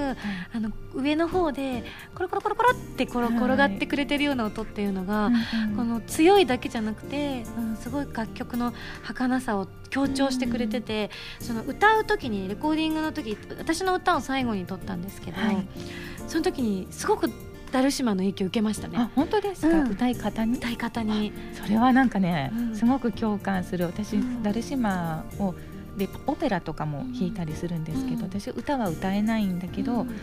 [0.53, 1.84] あの上の方で
[2.15, 5.75] コロコロコロコロって転がってくれてるような音っていうのが、うんうん。
[5.77, 15.67] この強いだけじゃなくて、うん、すごい楽曲の儚さを強調してくれてて、その歌う時にレコーディングの時私の歌を最後に撮ったんですけど、はい。
[16.27, 17.30] その時にすごく
[17.72, 18.96] ダルシマの影響を受けましたね。
[18.98, 19.91] あ本当ですか、うん。
[19.91, 20.58] 歌い方に？
[20.58, 21.34] 歌い方に。
[21.54, 22.76] それはなんかね、うん。
[22.76, 23.86] すごく共感する。
[23.86, 24.43] 私、うん。
[24.43, 25.56] ダルシマを
[25.98, 28.22] でオペラとかも弾いたりするんですけど、うん。
[28.24, 30.15] 私歌は歌えないんだけど、うん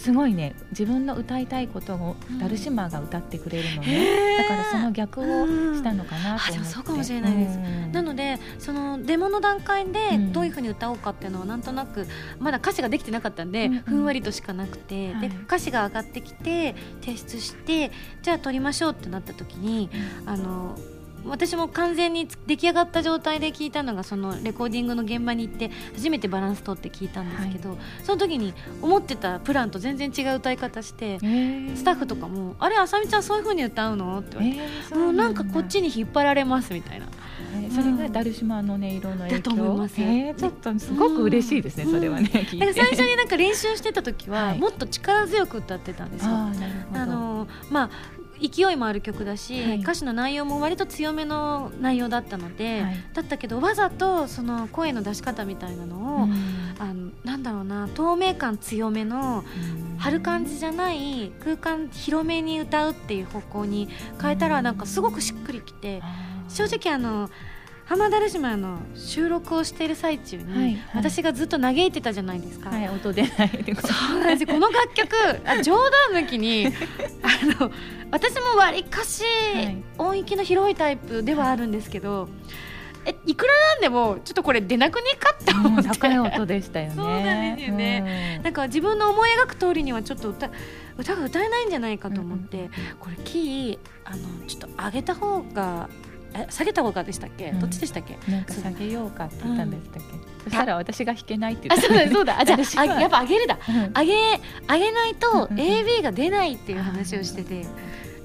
[0.00, 0.54] すごいね。
[0.70, 2.38] 自分の歌いたいことをうん。
[2.38, 4.42] ダルシマが歌ってくれるのへね、ー。
[4.42, 7.58] だからその逆をしたのかなと思って、そうかもしれないです。
[7.58, 7.92] うん。
[7.92, 10.32] なのでそのデモの段階でうん。
[10.32, 12.06] どういうふうに歌おうかっていうのはなんとなく
[12.38, 15.28] まだ歌詞ができてなかったんで、ふんわりとしかなくて、はい。
[15.28, 17.90] で歌詞が上がってきて提出して
[18.22, 19.90] じゃあ撮りましょうってなった時に
[20.24, 20.78] あの
[21.24, 31.76] 私も完全に出来上がった状態で聞いたのがそのレコーディングの現場に行って初めてバランス取って聞いたんですけど、その時に思ってたプランと全然違う歌い方してえー。
[31.76, 34.72] スタッフとかも「あれあさみちゃんそういう風に歌うの?」って言われて。
[34.92, 37.06] えーもうなんかこっちに、に引っ張られますみたいな。
[37.74, 39.36] それがダルシマの音色の影響？
[39.36, 39.94] だと思います。
[40.00, 41.90] えーちょっとすごく嬉しいですね、うん。
[41.92, 42.66] それはね聞いて。
[42.66, 44.58] だから最初になんか練習してた時ははい。
[44.58, 46.30] もっと力強く歌ってたんですよ。
[46.32, 47.00] あーなるほど。
[47.00, 47.90] あのまあ
[48.40, 49.80] 勢いもある曲だし、はい。
[49.80, 53.04] 歌詞の内容も割と強めの内容だったので、はい。
[53.12, 56.34] だったけどわざとその声の出し方みたいなのを、うん。
[56.78, 59.44] あのなんだろうな透明感強めの
[59.98, 63.88] 張る感じじゃない空間広めに歌うっていう方向に
[64.20, 66.02] 変えたらなんかすごくしっくりきて
[66.48, 67.28] 正直あの
[67.84, 70.78] 浜田ルシマの収録をしている最中に、はいはい。
[70.94, 72.70] 私がずっと嘆いてたじゃないですか。
[72.70, 74.48] はい音出ないでそうなんですよ。
[74.54, 75.08] この楽曲
[75.44, 75.76] あ冗
[76.12, 76.68] 談抜きに
[77.22, 77.72] あの
[78.10, 79.82] 私もわりかしはい。
[79.98, 82.28] 音域の広いタイプではあるんですけど、
[83.06, 86.94] えいくらなんでもちょっとこれ出なくねえかって思って、うん高い音でしたよね。
[86.96, 88.40] そうなんですよね。
[88.42, 90.50] なんか自分の思い描く通りにはちょっと歌
[90.98, 95.88] 歌が歌えないんじゃないかと思って、これキーあのちょっと上げた方が
[96.34, 97.60] え下げた方がでしたっけ、うん。
[97.60, 98.18] どっちでしたっけ？
[98.26, 100.29] うんなんか下げようかって言ったんでしたっけ？
[100.44, 101.88] そ したら私が弾けないって言あった。
[101.88, 102.40] そうだそうだ。
[102.40, 103.58] あじゃああやっぱ上げるだ。
[103.68, 103.92] うん。
[103.92, 105.56] 上げ上げないとうんうんうん。
[105.58, 107.66] AB が出ないっていう話をしてて。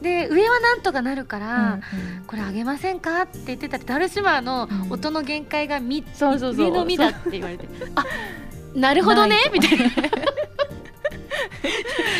[0.01, 1.80] で上はなんとかなるから、
[2.28, 4.91] これ上げませんかって言ってたらダルシマーのうん。
[4.91, 6.66] 音の限界がみ、そうそうそう。
[6.66, 7.68] 上のみだって言われて。
[7.95, 8.05] あ
[8.76, 9.38] なるほどね。
[9.53, 9.86] みたいな。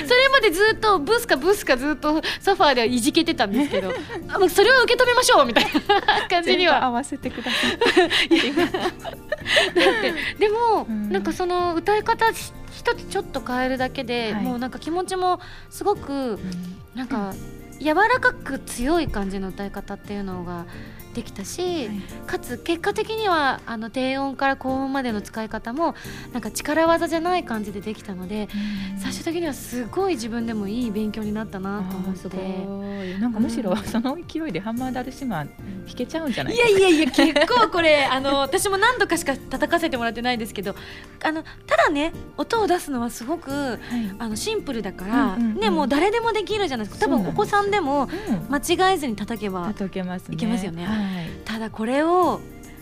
[0.06, 3.94] それまでずっとブスかブスかずっとソファーでいじけてたんですけど。
[4.30, 6.84] あもうそれを受け止めましょうみたいな感じには。
[6.86, 7.76] 合わせてください。
[10.40, 11.12] でも、うん。
[11.12, 14.44] なんかその歌い方し一つちょっと変えるだけで、はい。
[14.44, 15.40] もうなんか気持ちも
[15.70, 16.40] すごく
[16.94, 17.34] なんか
[17.80, 20.66] 柔らかく強い感じの歌い方っていうのが
[21.16, 22.02] できたし、はい。
[22.28, 25.96] かつ結果的にはあの低音から高音までの使い方も
[26.34, 28.48] なんか力技じゃない感じでできたので、
[29.00, 32.20] 最終的にはすごい自分でもいい勉強になったなと思って。
[32.20, 33.20] すごい。
[33.20, 35.50] なんかむしろその勢いでハンマーダルシマン
[35.86, 40.76] 弾けちゃうんじゃないいやいやいや結構これ あの私も何度かしか叩かせてもらってないですけど
[41.24, 43.80] あのただね音を出すのはすごくはい。
[44.18, 45.60] あのシンプルだから、うんうんうん。
[45.60, 47.06] ねもう誰でもできるじゃないですか。
[47.06, 48.10] 多分お子さんでもうん。
[48.50, 50.36] 間違えずに叩けば叩けますね。
[50.36, 50.86] いけますよね。
[50.86, 51.05] はい
[51.46, 52.42] ただこれを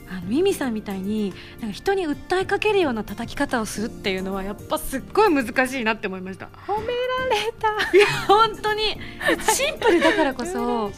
[0.10, 6.50] あのミミさんみたいになんか人に訴えかけるような叩き方をするっていうのはやっぱすっごい難しいなって思いました。
[6.68, 8.28] 褒められた。
[8.28, 8.98] 本当に
[9.54, 10.92] シンプルだからこそ。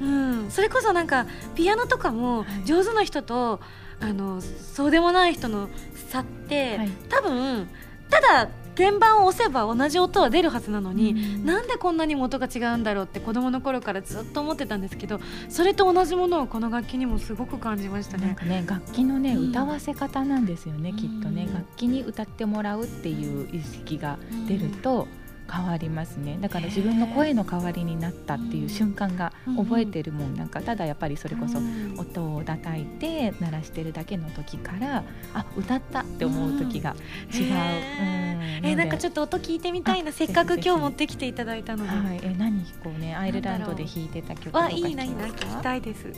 [0.00, 2.66] うん、それこそなんかピアノとかもはい。
[2.66, 3.60] 上手な人と、
[4.00, 5.68] あのそうでもない人の
[6.08, 6.90] 差って、はい。
[7.08, 7.68] 多分
[8.08, 11.46] ただ鍵盤を押せば同じ音は出るはずなのに、うん。
[11.46, 18.26] なんでこんなにも音が違うんだろうって子供の頃からずっと思ってたんですけどそれと同じものをこの楽器にもすごく感じましたね。
[18.26, 19.50] なんかね楽器のね、うん。
[19.50, 21.46] 歌わせ方なんですよね、きっとね。
[21.48, 24.18] うん楽器に歌ってもらうっていう意識が
[24.48, 25.06] 出ると
[25.50, 26.38] 変わりますね。
[26.40, 30.34] だから自分の声の代わりになったっていう瞬間が覚えてるもん。
[30.34, 31.94] なんかただやっぱりそれこそうん。
[31.98, 36.96] 音を叩いて鳴らしてるだけの時からあ歌ったって思う時が
[37.32, 38.66] 違う、うん。
[38.66, 46.06] えなんかちょっと音聞いてみたいなあせっかく今日持ってきていただいたので、はい、え何こうねアイルランドで弾いてた曲といいな聞いいな聞きたいです。
[46.06, 46.16] はい。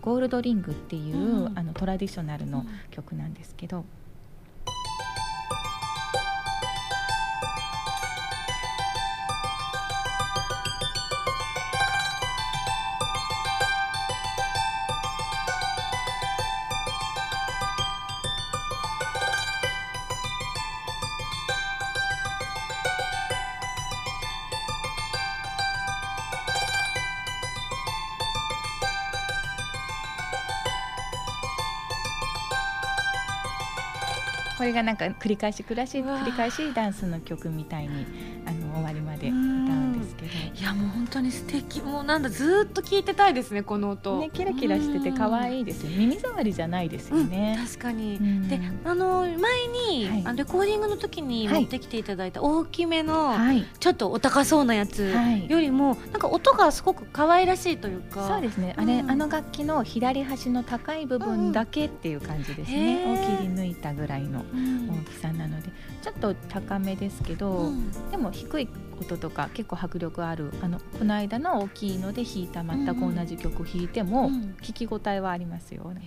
[0.00, 1.58] ゴールドリングっていう、うん。
[1.58, 3.99] あのトラディショナルの曲なんですけど、これ
[34.80, 38.06] がなんか繰り返し繰り返し繰り返しダンスの曲みたいに
[38.46, 39.30] あの終わりまで
[40.70, 41.82] やもう本当に素敵。
[41.82, 47.58] もうなんだずーっと聞いてたいですねこの音、ね、キラキラしてて可愛いですよ耳障りじゃないですようんね。
[47.66, 48.48] 確かに、うん。
[48.48, 49.34] であの前
[49.68, 50.22] に、はい。
[50.26, 51.60] あのレコーディングの時にはい。
[51.62, 55.48] 持ってきていただいた大きめの、はい、ちょっとお高そうなやつはい。
[55.48, 58.26] よりも、なんか音がすごく可愛らしいというか。
[58.26, 58.74] そうですね。
[58.76, 59.10] あれ、うん。
[59.10, 63.04] あの楽器の左端の高い部分だけっていう感じですね。
[63.06, 64.90] を切り抜いたぐらいのうん。
[64.90, 65.68] 大きさなので、
[66.02, 67.90] ちょっと高めですけど、うん。
[68.10, 68.68] でも低い
[69.00, 75.84] 音とか結構迫力あるあのこの間の大きいので弾いた全く同じ曲弾いても、うん聞き応えはありますよ。
[75.84, 76.00] なんか。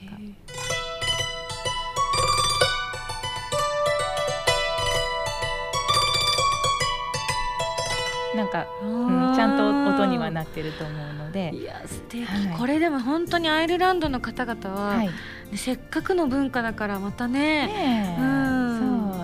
[8.36, 9.68] なんか、あうん、ーちゃんと
[10.04, 11.54] 音にはなってると思うので。
[11.56, 15.08] いや素敵、はいこれでも本当にアイルランドの方々は、はい。
[15.08, 15.14] ね
[15.56, 18.33] せっかくの文化だからまたねねえ、うん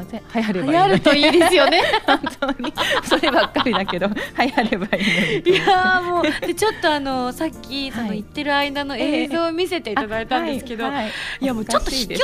[0.10, 1.82] そうぜ流行ればいい流行るといいですよね。
[2.06, 2.74] 本当に。
[3.04, 4.14] そればっかりだけど流
[4.50, 5.00] 行ればい
[5.46, 10.98] いいやーもうでちょっとあのさっきそのはい言ってる間の映像を見せていただいたんですけど、あはい。
[10.98, 12.20] はいいやもうちょっと卑怯卑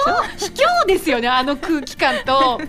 [0.83, 2.59] 怯ですよねあの空気感と。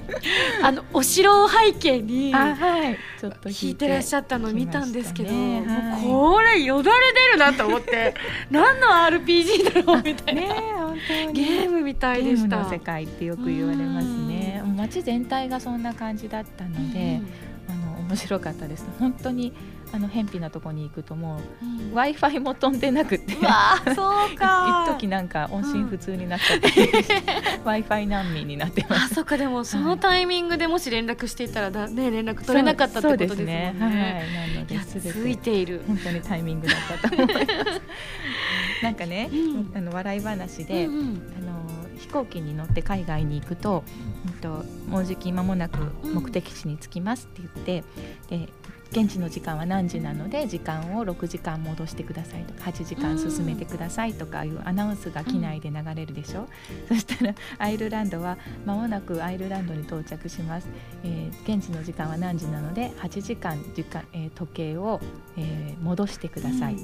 [0.62, 2.98] あのお城を背景にあはい。
[3.20, 5.64] ちょっと弾いてらっしゃったのを見たんですけど、ね。
[5.66, 6.04] はい。
[6.04, 8.14] もうこれよだれ出るなと思って。
[8.50, 10.76] 何の RPG だろうみたいな、ね
[11.32, 14.62] ゲームみたいゲームでしたの世界ってよく言われますね。
[14.76, 17.20] 街全体がそんな感じだったので、
[17.68, 18.84] あの面白かったです。
[18.98, 19.52] 本当に
[19.92, 21.90] あの偏僻なとこに行くともうんうん。
[21.92, 23.34] う w i f i も飛んでなくて
[23.94, 24.88] そうか。
[24.90, 26.68] 一時なんか音信不通になっちゃって、
[27.64, 33.76] w i f i 難民になってまあすそっかでもそのタイミングでもし連絡していたらだ、ね、連絡取れなかったってことですね。
[33.78, 37.46] はいなのでついている、本当にタイミングだったと思います。
[38.82, 39.72] なんかね、うん。
[39.72, 41.22] あの笑い話で、うんうん。
[41.38, 43.84] あの飛行機に乗って海外に行くと,、
[44.26, 47.84] うん、ともうじき間もなく目的地に着きますって言って、
[48.28, 48.48] で
[48.92, 56.48] 現地の時間は何時なので時間を6時間戻してくださいとか8時間進めてくださいとかいうアナウンスが機内で流れるでしょ、
[56.88, 60.68] そしたらアイルランドは間もなくアイルランドに到着します、
[61.02, 65.00] えー現地の時間は何時なので8時間時間、えー時計を、
[65.36, 66.76] えー戻してください、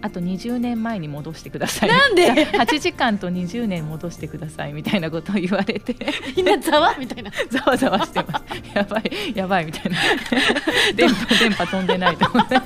[0.00, 1.88] あと20年前に戻してください。
[1.88, 2.46] なんで？
[2.56, 5.96] 8時間と20年戻してくださいみたいなことを言われて。
[6.36, 7.30] みんなざざわみたいな。
[7.50, 8.44] ざわざわしてます。
[8.74, 9.02] やばい
[9.34, 9.98] やばいみたいな。
[10.94, 12.62] 電波電波飛んでないと思ってす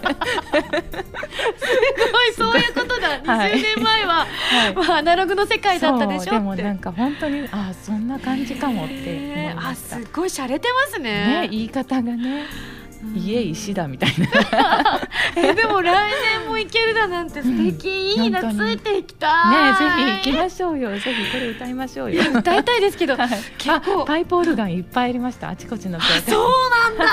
[2.12, 3.52] ごいそういうことだ、はい。
[3.52, 4.74] 20年前は、はい。
[4.74, 6.32] まあ、アナログの世界だったでしょ？
[6.32, 9.96] でもなんか本当にあそんな感じかもって思いました。
[9.96, 11.42] すごい洒落てますね。
[11.42, 12.46] ね言い方がね。
[12.76, 12.81] うん
[13.14, 15.00] 家石だみたいな。
[15.36, 18.24] えでも来年も行けるだなんて素敵、うん。
[18.24, 19.50] いいなついていきたい。
[19.50, 20.90] ねぜひ行きましょうよ。
[20.92, 22.22] ぜひこれ歌いましょうよ。
[22.34, 23.28] 歌いたいですけど はい。
[23.58, 24.02] 結構。
[24.02, 25.48] あパイプオルガンいっぱいありました。
[25.48, 26.40] あちこちのそう
[26.70, 27.04] なんだ。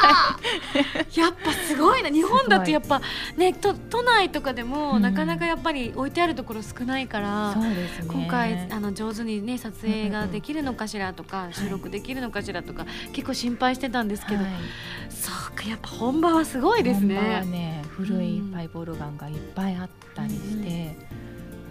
[1.16, 2.10] やっぱすごいな。
[2.10, 3.02] 日本だとやっぱ
[3.36, 5.02] ね都都内とかでも、うん。
[5.02, 8.06] なかなかやっぱり置いてあるところ少ないからそうですね。
[8.08, 14.54] 今回あの上手にね撮影ができるのかしらとか、収録できるのかしらとか結構心配してたんですけど、はい。
[15.10, 17.52] そうかやっぱ本場はすごいです本場はね。
[17.52, 20.96] ね古いパイプオルガンがいっぱいあったりして、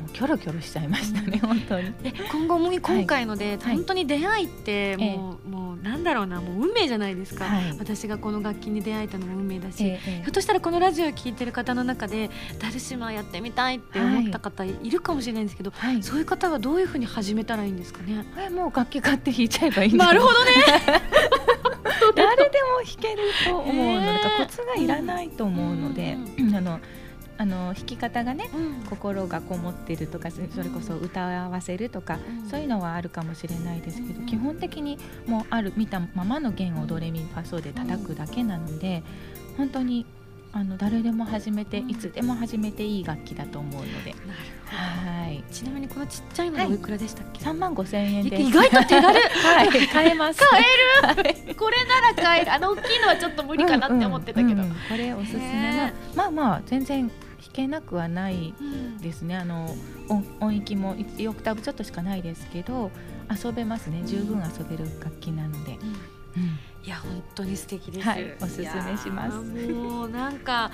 [0.00, 1.92] もうキョロキョロしちゃいましたね、本当に。
[2.04, 3.76] え今後も今回ので、はい。
[3.76, 7.76] 本当に出会いってもう,、もうなんだろうなもう運命じゃないですか、はい。
[7.78, 16.02] 私がこの楽器に出会えたのも運命だし、ええひょっとしたらこのラジオを聴いてる方の中でダルシマやってみたいって思った方いるかもしれないんですけど、はい。
[16.02, 18.26] そういう方はどういうふうに始めたらいいんですかね？
[18.36, 20.52] えもう楽器買って弾いちゃえばいいんじゃなるほどね。
[22.14, 24.00] 誰でも弾けると思うの。
[24.00, 26.80] で、ねえコツがいらないと思うので、うあの
[27.40, 28.86] あの弾き方がねうん。
[28.88, 32.48] 心がこもってるとかそそれこそ歌わせるとか、うん。
[32.48, 34.26] そういうのはあるかもしれないですけど、うん。
[34.26, 39.02] 基本的にもうある見たままの弦をドレミファソで叩くだけなので、
[39.56, 40.06] 本当に
[40.52, 44.14] あの誰でも始めて、うんいつでも始めていい楽器だと思うので、
[44.64, 45.44] はい。
[45.52, 46.78] ちなみにこのちっちゃいのはおい。
[46.78, 48.40] くらでしたっけ、3万5千円で。
[48.40, 49.04] 意外と手軽。
[49.04, 49.88] はい。
[49.88, 50.40] 買えます。
[50.40, 51.54] 買える？
[51.54, 52.52] これなら買える。
[52.52, 57.16] あの大きいのはちょっと無理かなって思ってたけど、これおすすめへなまあまあ全然弾
[57.52, 58.54] けなくはない。
[58.58, 58.98] うん。
[58.98, 59.74] ですねあの
[60.08, 62.90] 音音域も1オクターブちょっとしかないですけど
[63.44, 64.02] 遊べますね。
[64.06, 65.78] 十分遊べる楽器なので、
[66.36, 69.36] うんいや本当に素敵です、はいおすすめします。
[69.38, 70.70] もうなんか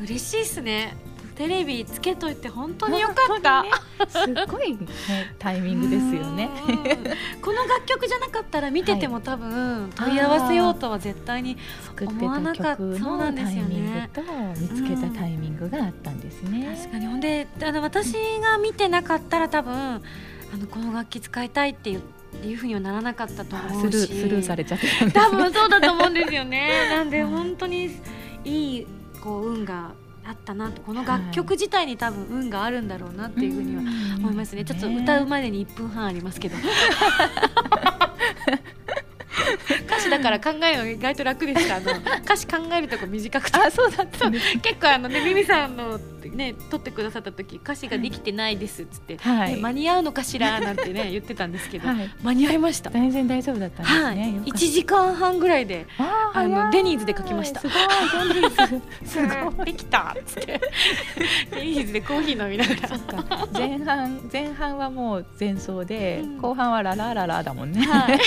[0.00, 0.96] 嬉しいですね。
[1.38, 3.70] テレビつけといて本当によかった、ね
[4.08, 4.78] すごい、 ね、
[5.38, 6.50] タイミングですよね。
[6.66, 6.76] うん。
[7.40, 12.76] この楽曲じゃなかったら見てても多分問い合わせようとは絶対に作って思わなたかった。
[12.78, 13.68] 曲そうなんですよね。
[13.68, 14.22] ミングと
[14.60, 16.76] 見つけたタイミングがあったんですね。
[16.76, 17.06] 確かに。
[17.06, 19.74] ほんであの私が見てなかったら多分
[20.52, 22.02] あのこの楽器使いたいっていう
[22.44, 23.98] いうふうにはならなかったとあ思うし。
[23.98, 25.12] スルースルーされちゃってね。
[25.12, 26.88] 多分そうだと思うんですよね。
[26.90, 27.90] なんではい本当に
[28.44, 28.86] いい
[29.20, 29.92] こう運が
[30.24, 30.82] あったなと。
[30.82, 33.82] この楽曲自体に多分運があるんだろうなっていうふうには
[34.18, 34.64] 思いますね。
[34.64, 36.56] ちょっと歌うまでに1分半ありますけど
[39.98, 41.76] 歌詞だから考えるの意外と楽でした。
[41.76, 41.92] あの
[42.24, 43.58] 歌詞考えるとこ短くて。
[43.58, 44.30] あそうだった。
[44.30, 45.98] 結構あのねミミさんの
[46.32, 49.54] ね撮ってくださった時歌詞ができてないですっつって、はい。
[49.54, 50.60] ね間に合うのかしら？
[50.60, 52.10] なんてね 言ってたんですけど、はい。
[52.22, 52.90] 間に合いました。
[52.90, 54.26] 全然大丈夫だったんですはい、ね。
[54.28, 54.50] よかった。
[54.52, 57.60] 1時間半ぐらいであのデニーズで書きました。
[57.60, 58.66] すごいデニー
[59.04, 59.10] ズ。
[59.10, 59.66] すごい。
[59.66, 60.60] できたっつって。
[61.50, 63.48] デニーズでコーヒー飲みながら。
[63.52, 66.38] 前半前半はもう前奏で、うん。
[66.38, 67.82] 後半はララララだもんね。
[67.84, 68.18] はい。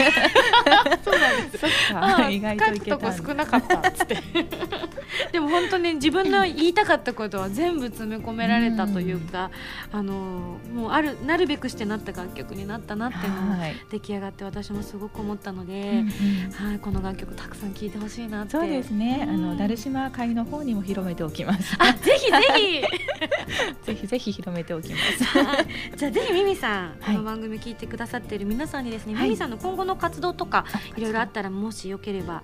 [1.04, 4.18] そうなんですそっあか 意外と書くとこ少なかったっつって。
[5.32, 9.52] でも本当に自分の言いたかったことは全部詰め込められたというか、
[9.92, 13.76] あのもうあるなるべくしてなった楽曲になったなっていうのもはい。
[13.92, 16.68] 出来上がって私もすごく思ったので、うんうん。
[16.70, 18.52] はい、この楽曲たくさん聴いてほしいなって。
[18.52, 19.26] そうですね。
[19.30, 19.42] あうん。
[19.42, 21.76] のダルシマ会の方にも広めておきます。
[21.78, 22.82] あぜひぜひ。
[23.86, 25.24] ぜひぜひ広めておきます。
[25.26, 27.16] はいじゃあぜひミミさん、はい。
[27.16, 29.24] この番組聞いてくださっている皆さんにですね、はい。
[29.26, 32.44] ミミさんの今後の活動とかあいろいろあったらもしよければ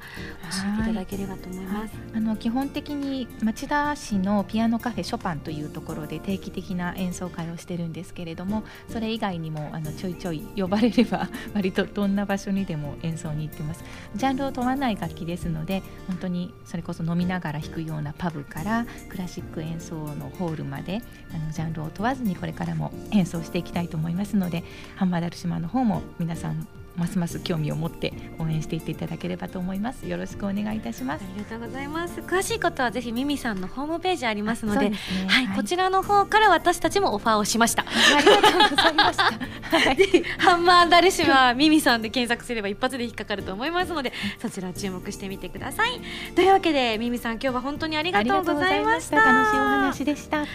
[0.52, 1.94] 教えていただければと思います。
[2.14, 13.84] あの基本的に町田市のピアノカフェショパンというところで定期的な演奏会をしてるんですけれどもそれ以外にもあのちょいちょい呼ばれれば 割とどんな場所にでも演奏に行ってます
[14.16, 21.02] ジャンルを問わない楽器ですので本当にそれこそ飲みながら弾くようなパブからクラシック演奏のホールまで
[21.34, 24.64] あのジャンルを問わずにこれからも演奏していきたいと思いますので
[24.96, 26.68] ハンマーダルシマの方も皆さん
[26.98, 32.20] ますます興味を持って応援していっていただければと思いますよろしくお願いいたしますありがとうございます。
[32.22, 37.84] 詳しいことはぜひミミさんのホームページありますので、そうすねはい、こちらの方から私たちもオファーをしました。
[37.88, 39.24] ありがとうございました。
[39.24, 46.02] はい、 ハンマーダルシマミミさんで検索すれば一発で引っかかると思いますので、そちら注目してみてください。
[46.36, 49.18] というわけでミミさん今日は本当にありがとうございました。
[49.18, 50.40] 楽しいお話でした。
[50.40, 50.48] はい、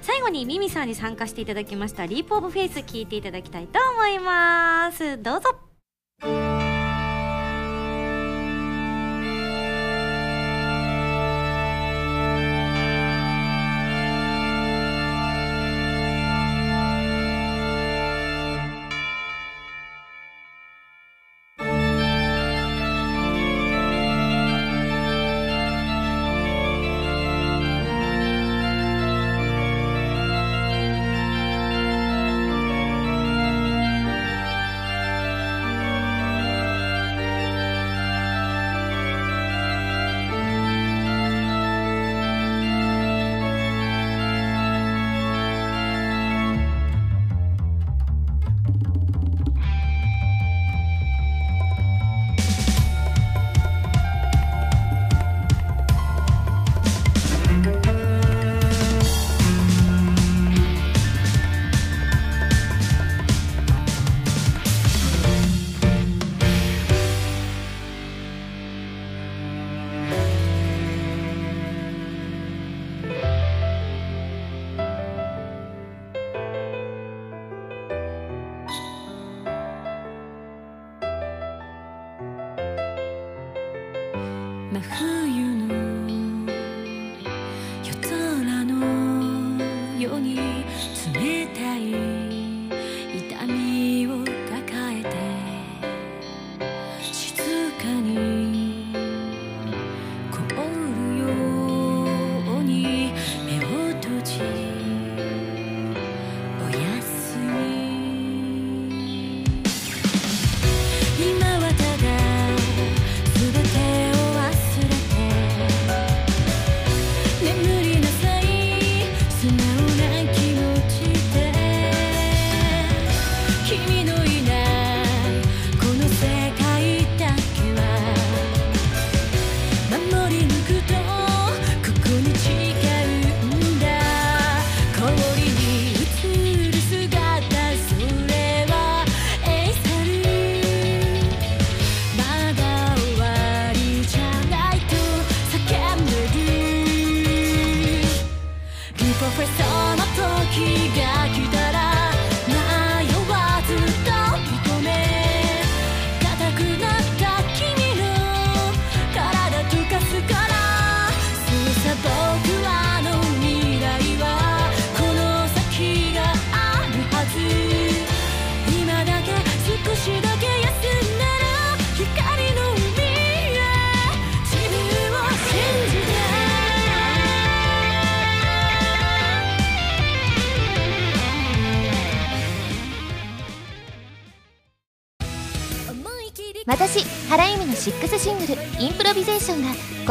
[0.00, 5.22] 最後にミミさんに参加していただきました Leap of Faith 聞いていただきたいと思います。
[5.22, 5.73] どうぞ。
[6.20, 6.73] 真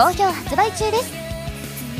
[0.03, 1.13] 好評発売中です。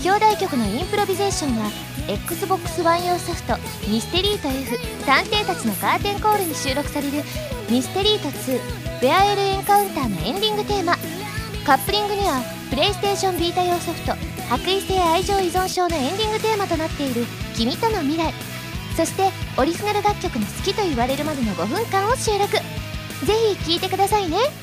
[0.04, 1.72] 表題曲の「インプロビゼーション」は
[2.10, 3.56] XBOX1 用ソフト
[3.88, 7.24] 「ミステリート F 探偵たちのカーテンコール」に収録される
[7.72, 8.60] 「ミステリート2
[9.00, 10.98] ベアエルエンカウンター」のエンディングテーマ。
[11.66, 14.18] カップリングにはプレイステーションビータ用ソフト
[14.52, 17.26] 「白衣性愛情依存症」のエンディングテーマとなっている
[17.56, 18.34] 「君との未来」
[18.98, 22.52] そしてオリジナル楽曲の好きと言われるまでの5分間を収録。
[22.52, 22.62] ぜ
[23.64, 24.63] ひ聴いてくださいね。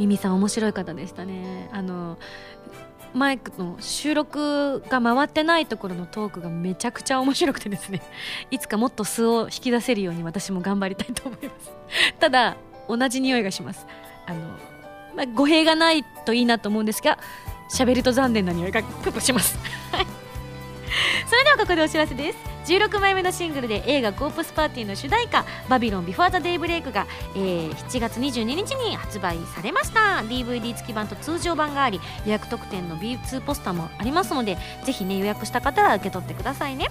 [0.00, 1.68] ミミさん面白い方でしたね。
[1.72, 2.16] あの
[3.12, 8.00] マイクの収録が回ってないところのトークがめちゃくちゃ面白くてですね。
[8.50, 11.72] いつかもっと素を引き出せるように私も頑張りたいと思います。
[12.18, 12.56] ただ
[12.88, 13.86] 同じ匂いがします。
[14.26, 14.40] あの、
[15.14, 17.18] まあ、語弊がないといいなと思うんですが
[17.70, 19.58] 喋ると残念な匂いがちょっとします。
[21.26, 22.38] それではここでお知らせです。
[22.66, 30.22] 16枚目のシングルで映画「コープスパーティー」の主題歌「バビロンビフォーザデイブレイクが、えー7月22日に発売されました。
[30.28, 36.88] DVD 付き版と通常版があり予約特典の B2 ポスターもありますのでぜひね予約した方は受け取ってくださいね。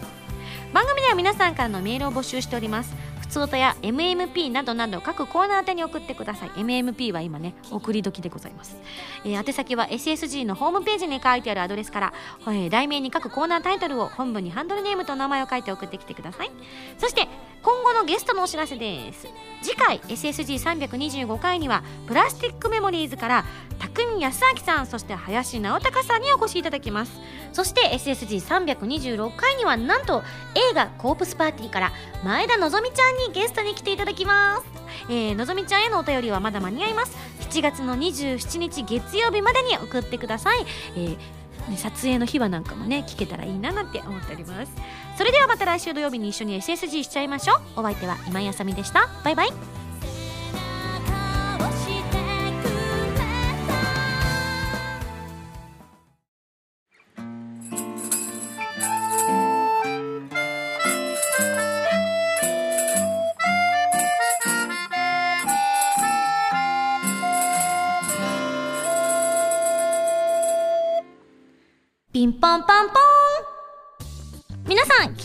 [0.74, 2.94] 番組では皆さんからのメールを募集しております。
[3.30, 6.50] 普通たや MMP などなど各コーナー宛てに送ってください。
[6.50, 8.76] MMP は今ね送り時でございます、
[9.24, 12.14] えー宛先は SSG のホームページに書いてあるアドレスから、
[12.48, 16.52] えー題名に各コーナータイトルを本文にハンドルネームと名前を書いて送ってきてください。
[16.98, 17.28] そして
[17.62, 19.28] 今後のゲストのお知らせです。
[19.62, 23.46] 次回 SSG325 回にはプラスティックメモリーズから
[23.80, 27.20] 匠康明さんそして林直隆さんにお越しいただきます。
[27.52, 30.24] そして SSG326 回にはなんと
[30.72, 31.92] 映画「コープスパーティー」から
[32.24, 34.64] 前田のぞみちゃんにゲストに来ていただきます、
[35.10, 37.18] えーのぞみちゃんへのお便りはまだ間に合います。
[37.50, 41.39] 7月の27日月曜日までに送ってください、えー
[41.78, 44.72] 撮影の日はなんかもね聞けたらいいななんて思っております。
[45.18, 47.82] それではまた来週土曜日に一緒に SSG しちゃいましょう。
[47.82, 49.08] お相手は今井あさみでした。
[49.24, 49.79] バイバイ。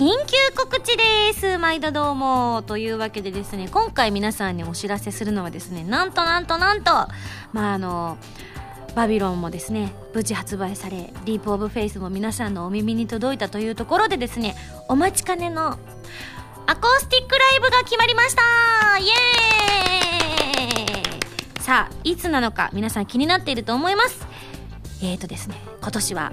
[0.05, 2.63] 緊急告知です毎度どうも。
[2.67, 6.91] というわけでですね今回皆さんにお知らせするのはですねなんとなんとなんと
[7.55, 8.19] まああの
[8.95, 14.57] バビロンもですね無事発売されディープオブフェイスも皆さんのお耳に届いたというところでですね
[14.91, 15.79] お待ちかねの
[16.67, 18.43] アコースティックライブが決まりました。
[18.99, 21.63] イエーイ。
[21.63, 24.27] さあいつなのか皆さん気になっていると思います。
[25.03, 26.33] えーとですね今年は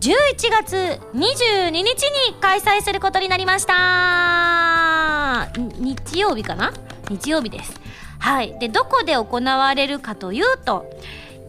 [0.00, 0.12] 11
[0.50, 5.48] 月22日に開催することになりました。
[5.78, 6.72] 日曜日かな？
[7.10, 7.80] 日曜日です。
[8.20, 8.56] はい。
[8.60, 10.88] でどこで行われるかというと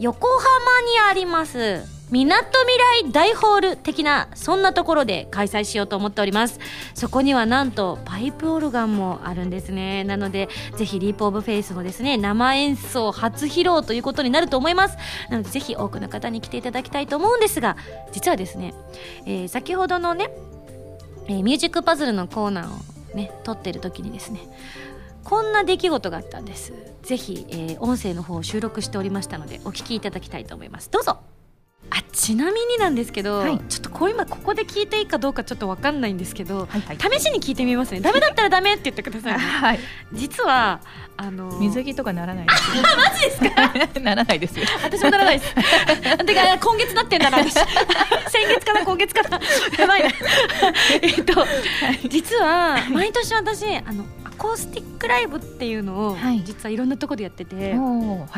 [0.00, 0.40] 横浜
[0.82, 6.58] にありますみなとみらい大ホール的なそんなところで開催しようと思っております。
[6.94, 10.04] そこにはなんとパイプオルガンもあるんですね。
[10.04, 14.96] なのでぜひ Leap of Faith のですね生演奏初披露ということになると思います。
[15.30, 17.76] なのでぜひ多くの方に来ていただきたいと思うんですが
[18.12, 18.74] 実はですね、
[19.26, 20.30] えー先ほどのね、
[21.28, 24.40] えーミュージックパズルのコーナーをね撮ってる時にですね
[25.22, 26.72] こんな出来事があったんです。
[27.02, 30.90] ぜひ、えー音声の方を収録しておりましたのでお聞きいただきたいと思います。
[30.90, 31.18] どうぞ。
[31.92, 33.58] あちなみになんですけど、はい。
[33.68, 36.98] ちょっとこう今ここで聞いていいかどうかちょっとわかんないんですけど、はいはい。
[37.18, 38.00] 試しに聞いてみますね。
[38.00, 39.38] ダメだったらダメって言ってくださいね。
[39.42, 39.80] はい。
[40.12, 40.80] 実は
[41.16, 42.70] あの水着とかならないです。
[42.76, 43.40] よマジです
[43.94, 44.00] か？
[44.00, 44.66] ならないですよ。
[44.84, 45.54] 私もならないです。
[45.54, 47.54] てか今月なってんだな私。
[47.54, 47.66] 先
[48.48, 49.40] 月かな今月かな。
[49.78, 50.08] やばいな。
[51.02, 51.44] えっと、
[52.08, 56.42] 実は毎年私あのアコースティックライブっていうのを、はい。
[56.44, 58.28] 実はいろんなところでやってて、あの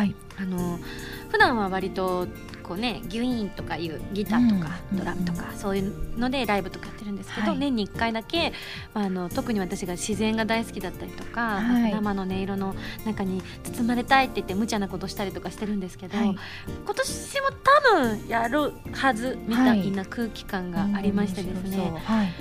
[1.30, 2.26] 普段は割と
[2.62, 7.58] こうねギュイーンとかいうギターとかうんドラムとかそういうのでライブとかやってるんですけど、はい。
[7.58, 8.52] 年に1回だけ、
[8.94, 11.92] まあ、あの特に私が自然が大好きだったりとか,、はい。
[11.92, 16.36] 生の音色の中に包まれたいって言って無茶なことしたりとかしてるんですけど、はい。
[16.84, 22.32] 今年も多分やるはずみたいな空気感がありましてですね、うん面白そうはい。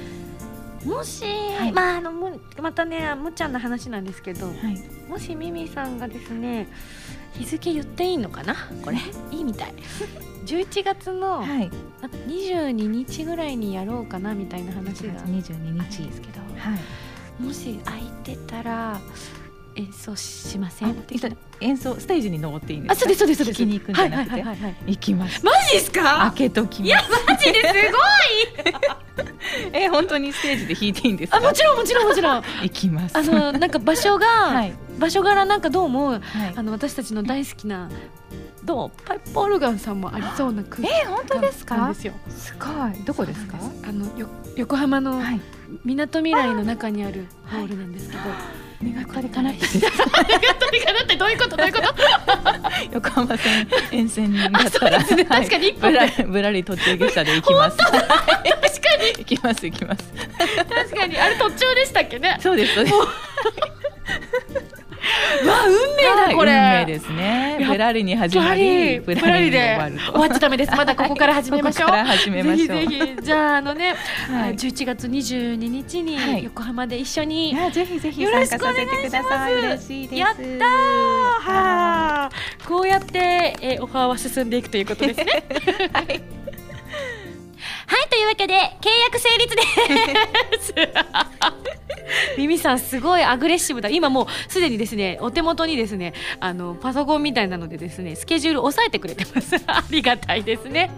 [0.85, 1.25] もし、
[1.67, 1.71] い。
[1.71, 5.01] まああのむまたねむちゃんの話なんですけど、はい。
[5.09, 6.67] もしミミさんがですね
[7.37, 8.55] 日付言っていいのかな？
[8.83, 8.97] これ。
[9.31, 9.73] いいみたい。
[10.45, 11.69] 11月のはい。
[12.01, 16.39] あ22日ぐらいにやろうかなみたいな話1が月22あ日ですけど。
[16.57, 16.75] は
[17.39, 17.43] い。
[17.43, 18.99] もし空いてたら
[19.75, 20.95] 演奏しません？
[21.61, 22.93] 演奏ステージに登っていいんですか？
[22.93, 23.63] あそうですそうですそうです。
[23.63, 24.31] に行くんじゃなくて？
[24.31, 24.75] はいはいはいはい。
[24.87, 25.45] 行きます。
[25.45, 26.01] マジですか？
[26.31, 27.69] 開けときいやマジですご
[28.69, 29.71] い！
[29.73, 31.37] え本当にステージで弾いていいんですか？
[31.37, 32.43] あもちろんもちろんもちろん。
[32.63, 33.17] 行きます。
[33.17, 36.21] あのなんか場所が、はい場所柄なんかどうもはい。
[36.55, 37.89] あの私たちの大好きな
[38.63, 41.75] どうパイプオルガンさんもありそうな空気え本当ですか？
[41.75, 42.13] なんですよ。
[42.29, 43.03] すごい。
[43.05, 43.57] どこですか？
[43.83, 45.41] あのよ横浜のはい。
[45.83, 48.23] みなとみらいの中にあるホールなんですけど、
[48.93, 49.59] 願ったりかなって。
[49.79, 49.93] 願っ
[50.59, 51.55] たりかなってどういうこと？
[51.57, 51.93] どういうこと？
[52.93, 55.23] 横浜線沿線だったら ね。
[55.23, 55.47] はい。
[55.47, 57.77] 確かに一本ぶらぶらり途中下車で行きます。
[57.77, 58.17] 確か確か
[59.01, 59.11] に。
[59.17, 60.03] 行きます行きます。
[60.69, 61.17] 確かに。
[61.17, 62.37] あれ途中でしたっけね？
[62.41, 62.95] そうですそうです
[65.47, 67.57] わ運命だこれ、運命ですね。
[67.59, 70.11] やっぶらりに始まりりぶらりに終わると。
[70.11, 70.75] 終わっちゃダメです。
[70.75, 71.89] まだここから始めましょう。
[71.89, 72.67] ここから始めましょう。
[72.67, 73.21] ぜひぜひ。
[73.21, 73.95] じゃああのね、
[74.29, 74.55] はい。
[74.55, 76.43] 11月22日にはい。
[76.43, 79.53] 横浜で一緒に、いやぜひぜひ参加させてください。
[79.53, 80.19] い嬉しいです。
[80.19, 80.47] やったー。
[81.39, 85.43] はーこうやって、えーオファーは進んでいくということですね。
[85.93, 86.40] はい
[87.87, 89.61] はいというわけで契約成立で
[90.61, 90.73] す。
[92.37, 93.89] ミミさんすごいアグレッシブだ。
[93.89, 99.55] 今もうすでにですねお手元にですねあのパソコンみたいなのでですねスケジュール押さえてくれてます。
[99.67, 100.91] ありがたいですね。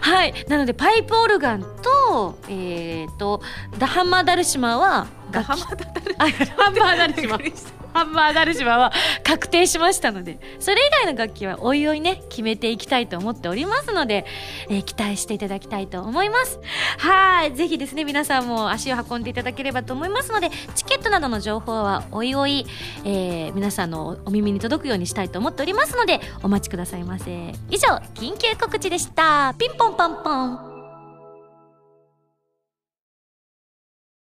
[0.00, 0.34] はい。
[0.48, 3.42] なのでパイプオルガンとえっ、と
[3.78, 7.38] ダハンマーダルシマはダハンマーダルシマ
[7.92, 14.24] ハンマーダルシマは確定しましたのでそれ以外の楽器はおいおいね決めていきたいと思っておりますので、
[14.68, 16.60] えー期待していただきたいと思います。
[16.98, 22.66] はいぜひですね皆さんも足を運んでいただければと思いますのでチケットなどの情報はおいおい、
[23.04, 27.52] えー皆さんのお耳に届くようにしたいと思っておりますのでお待ちくださいませ。
[27.70, 29.54] 以上緊急告知でした。
[29.58, 30.73] ピンポンパンポン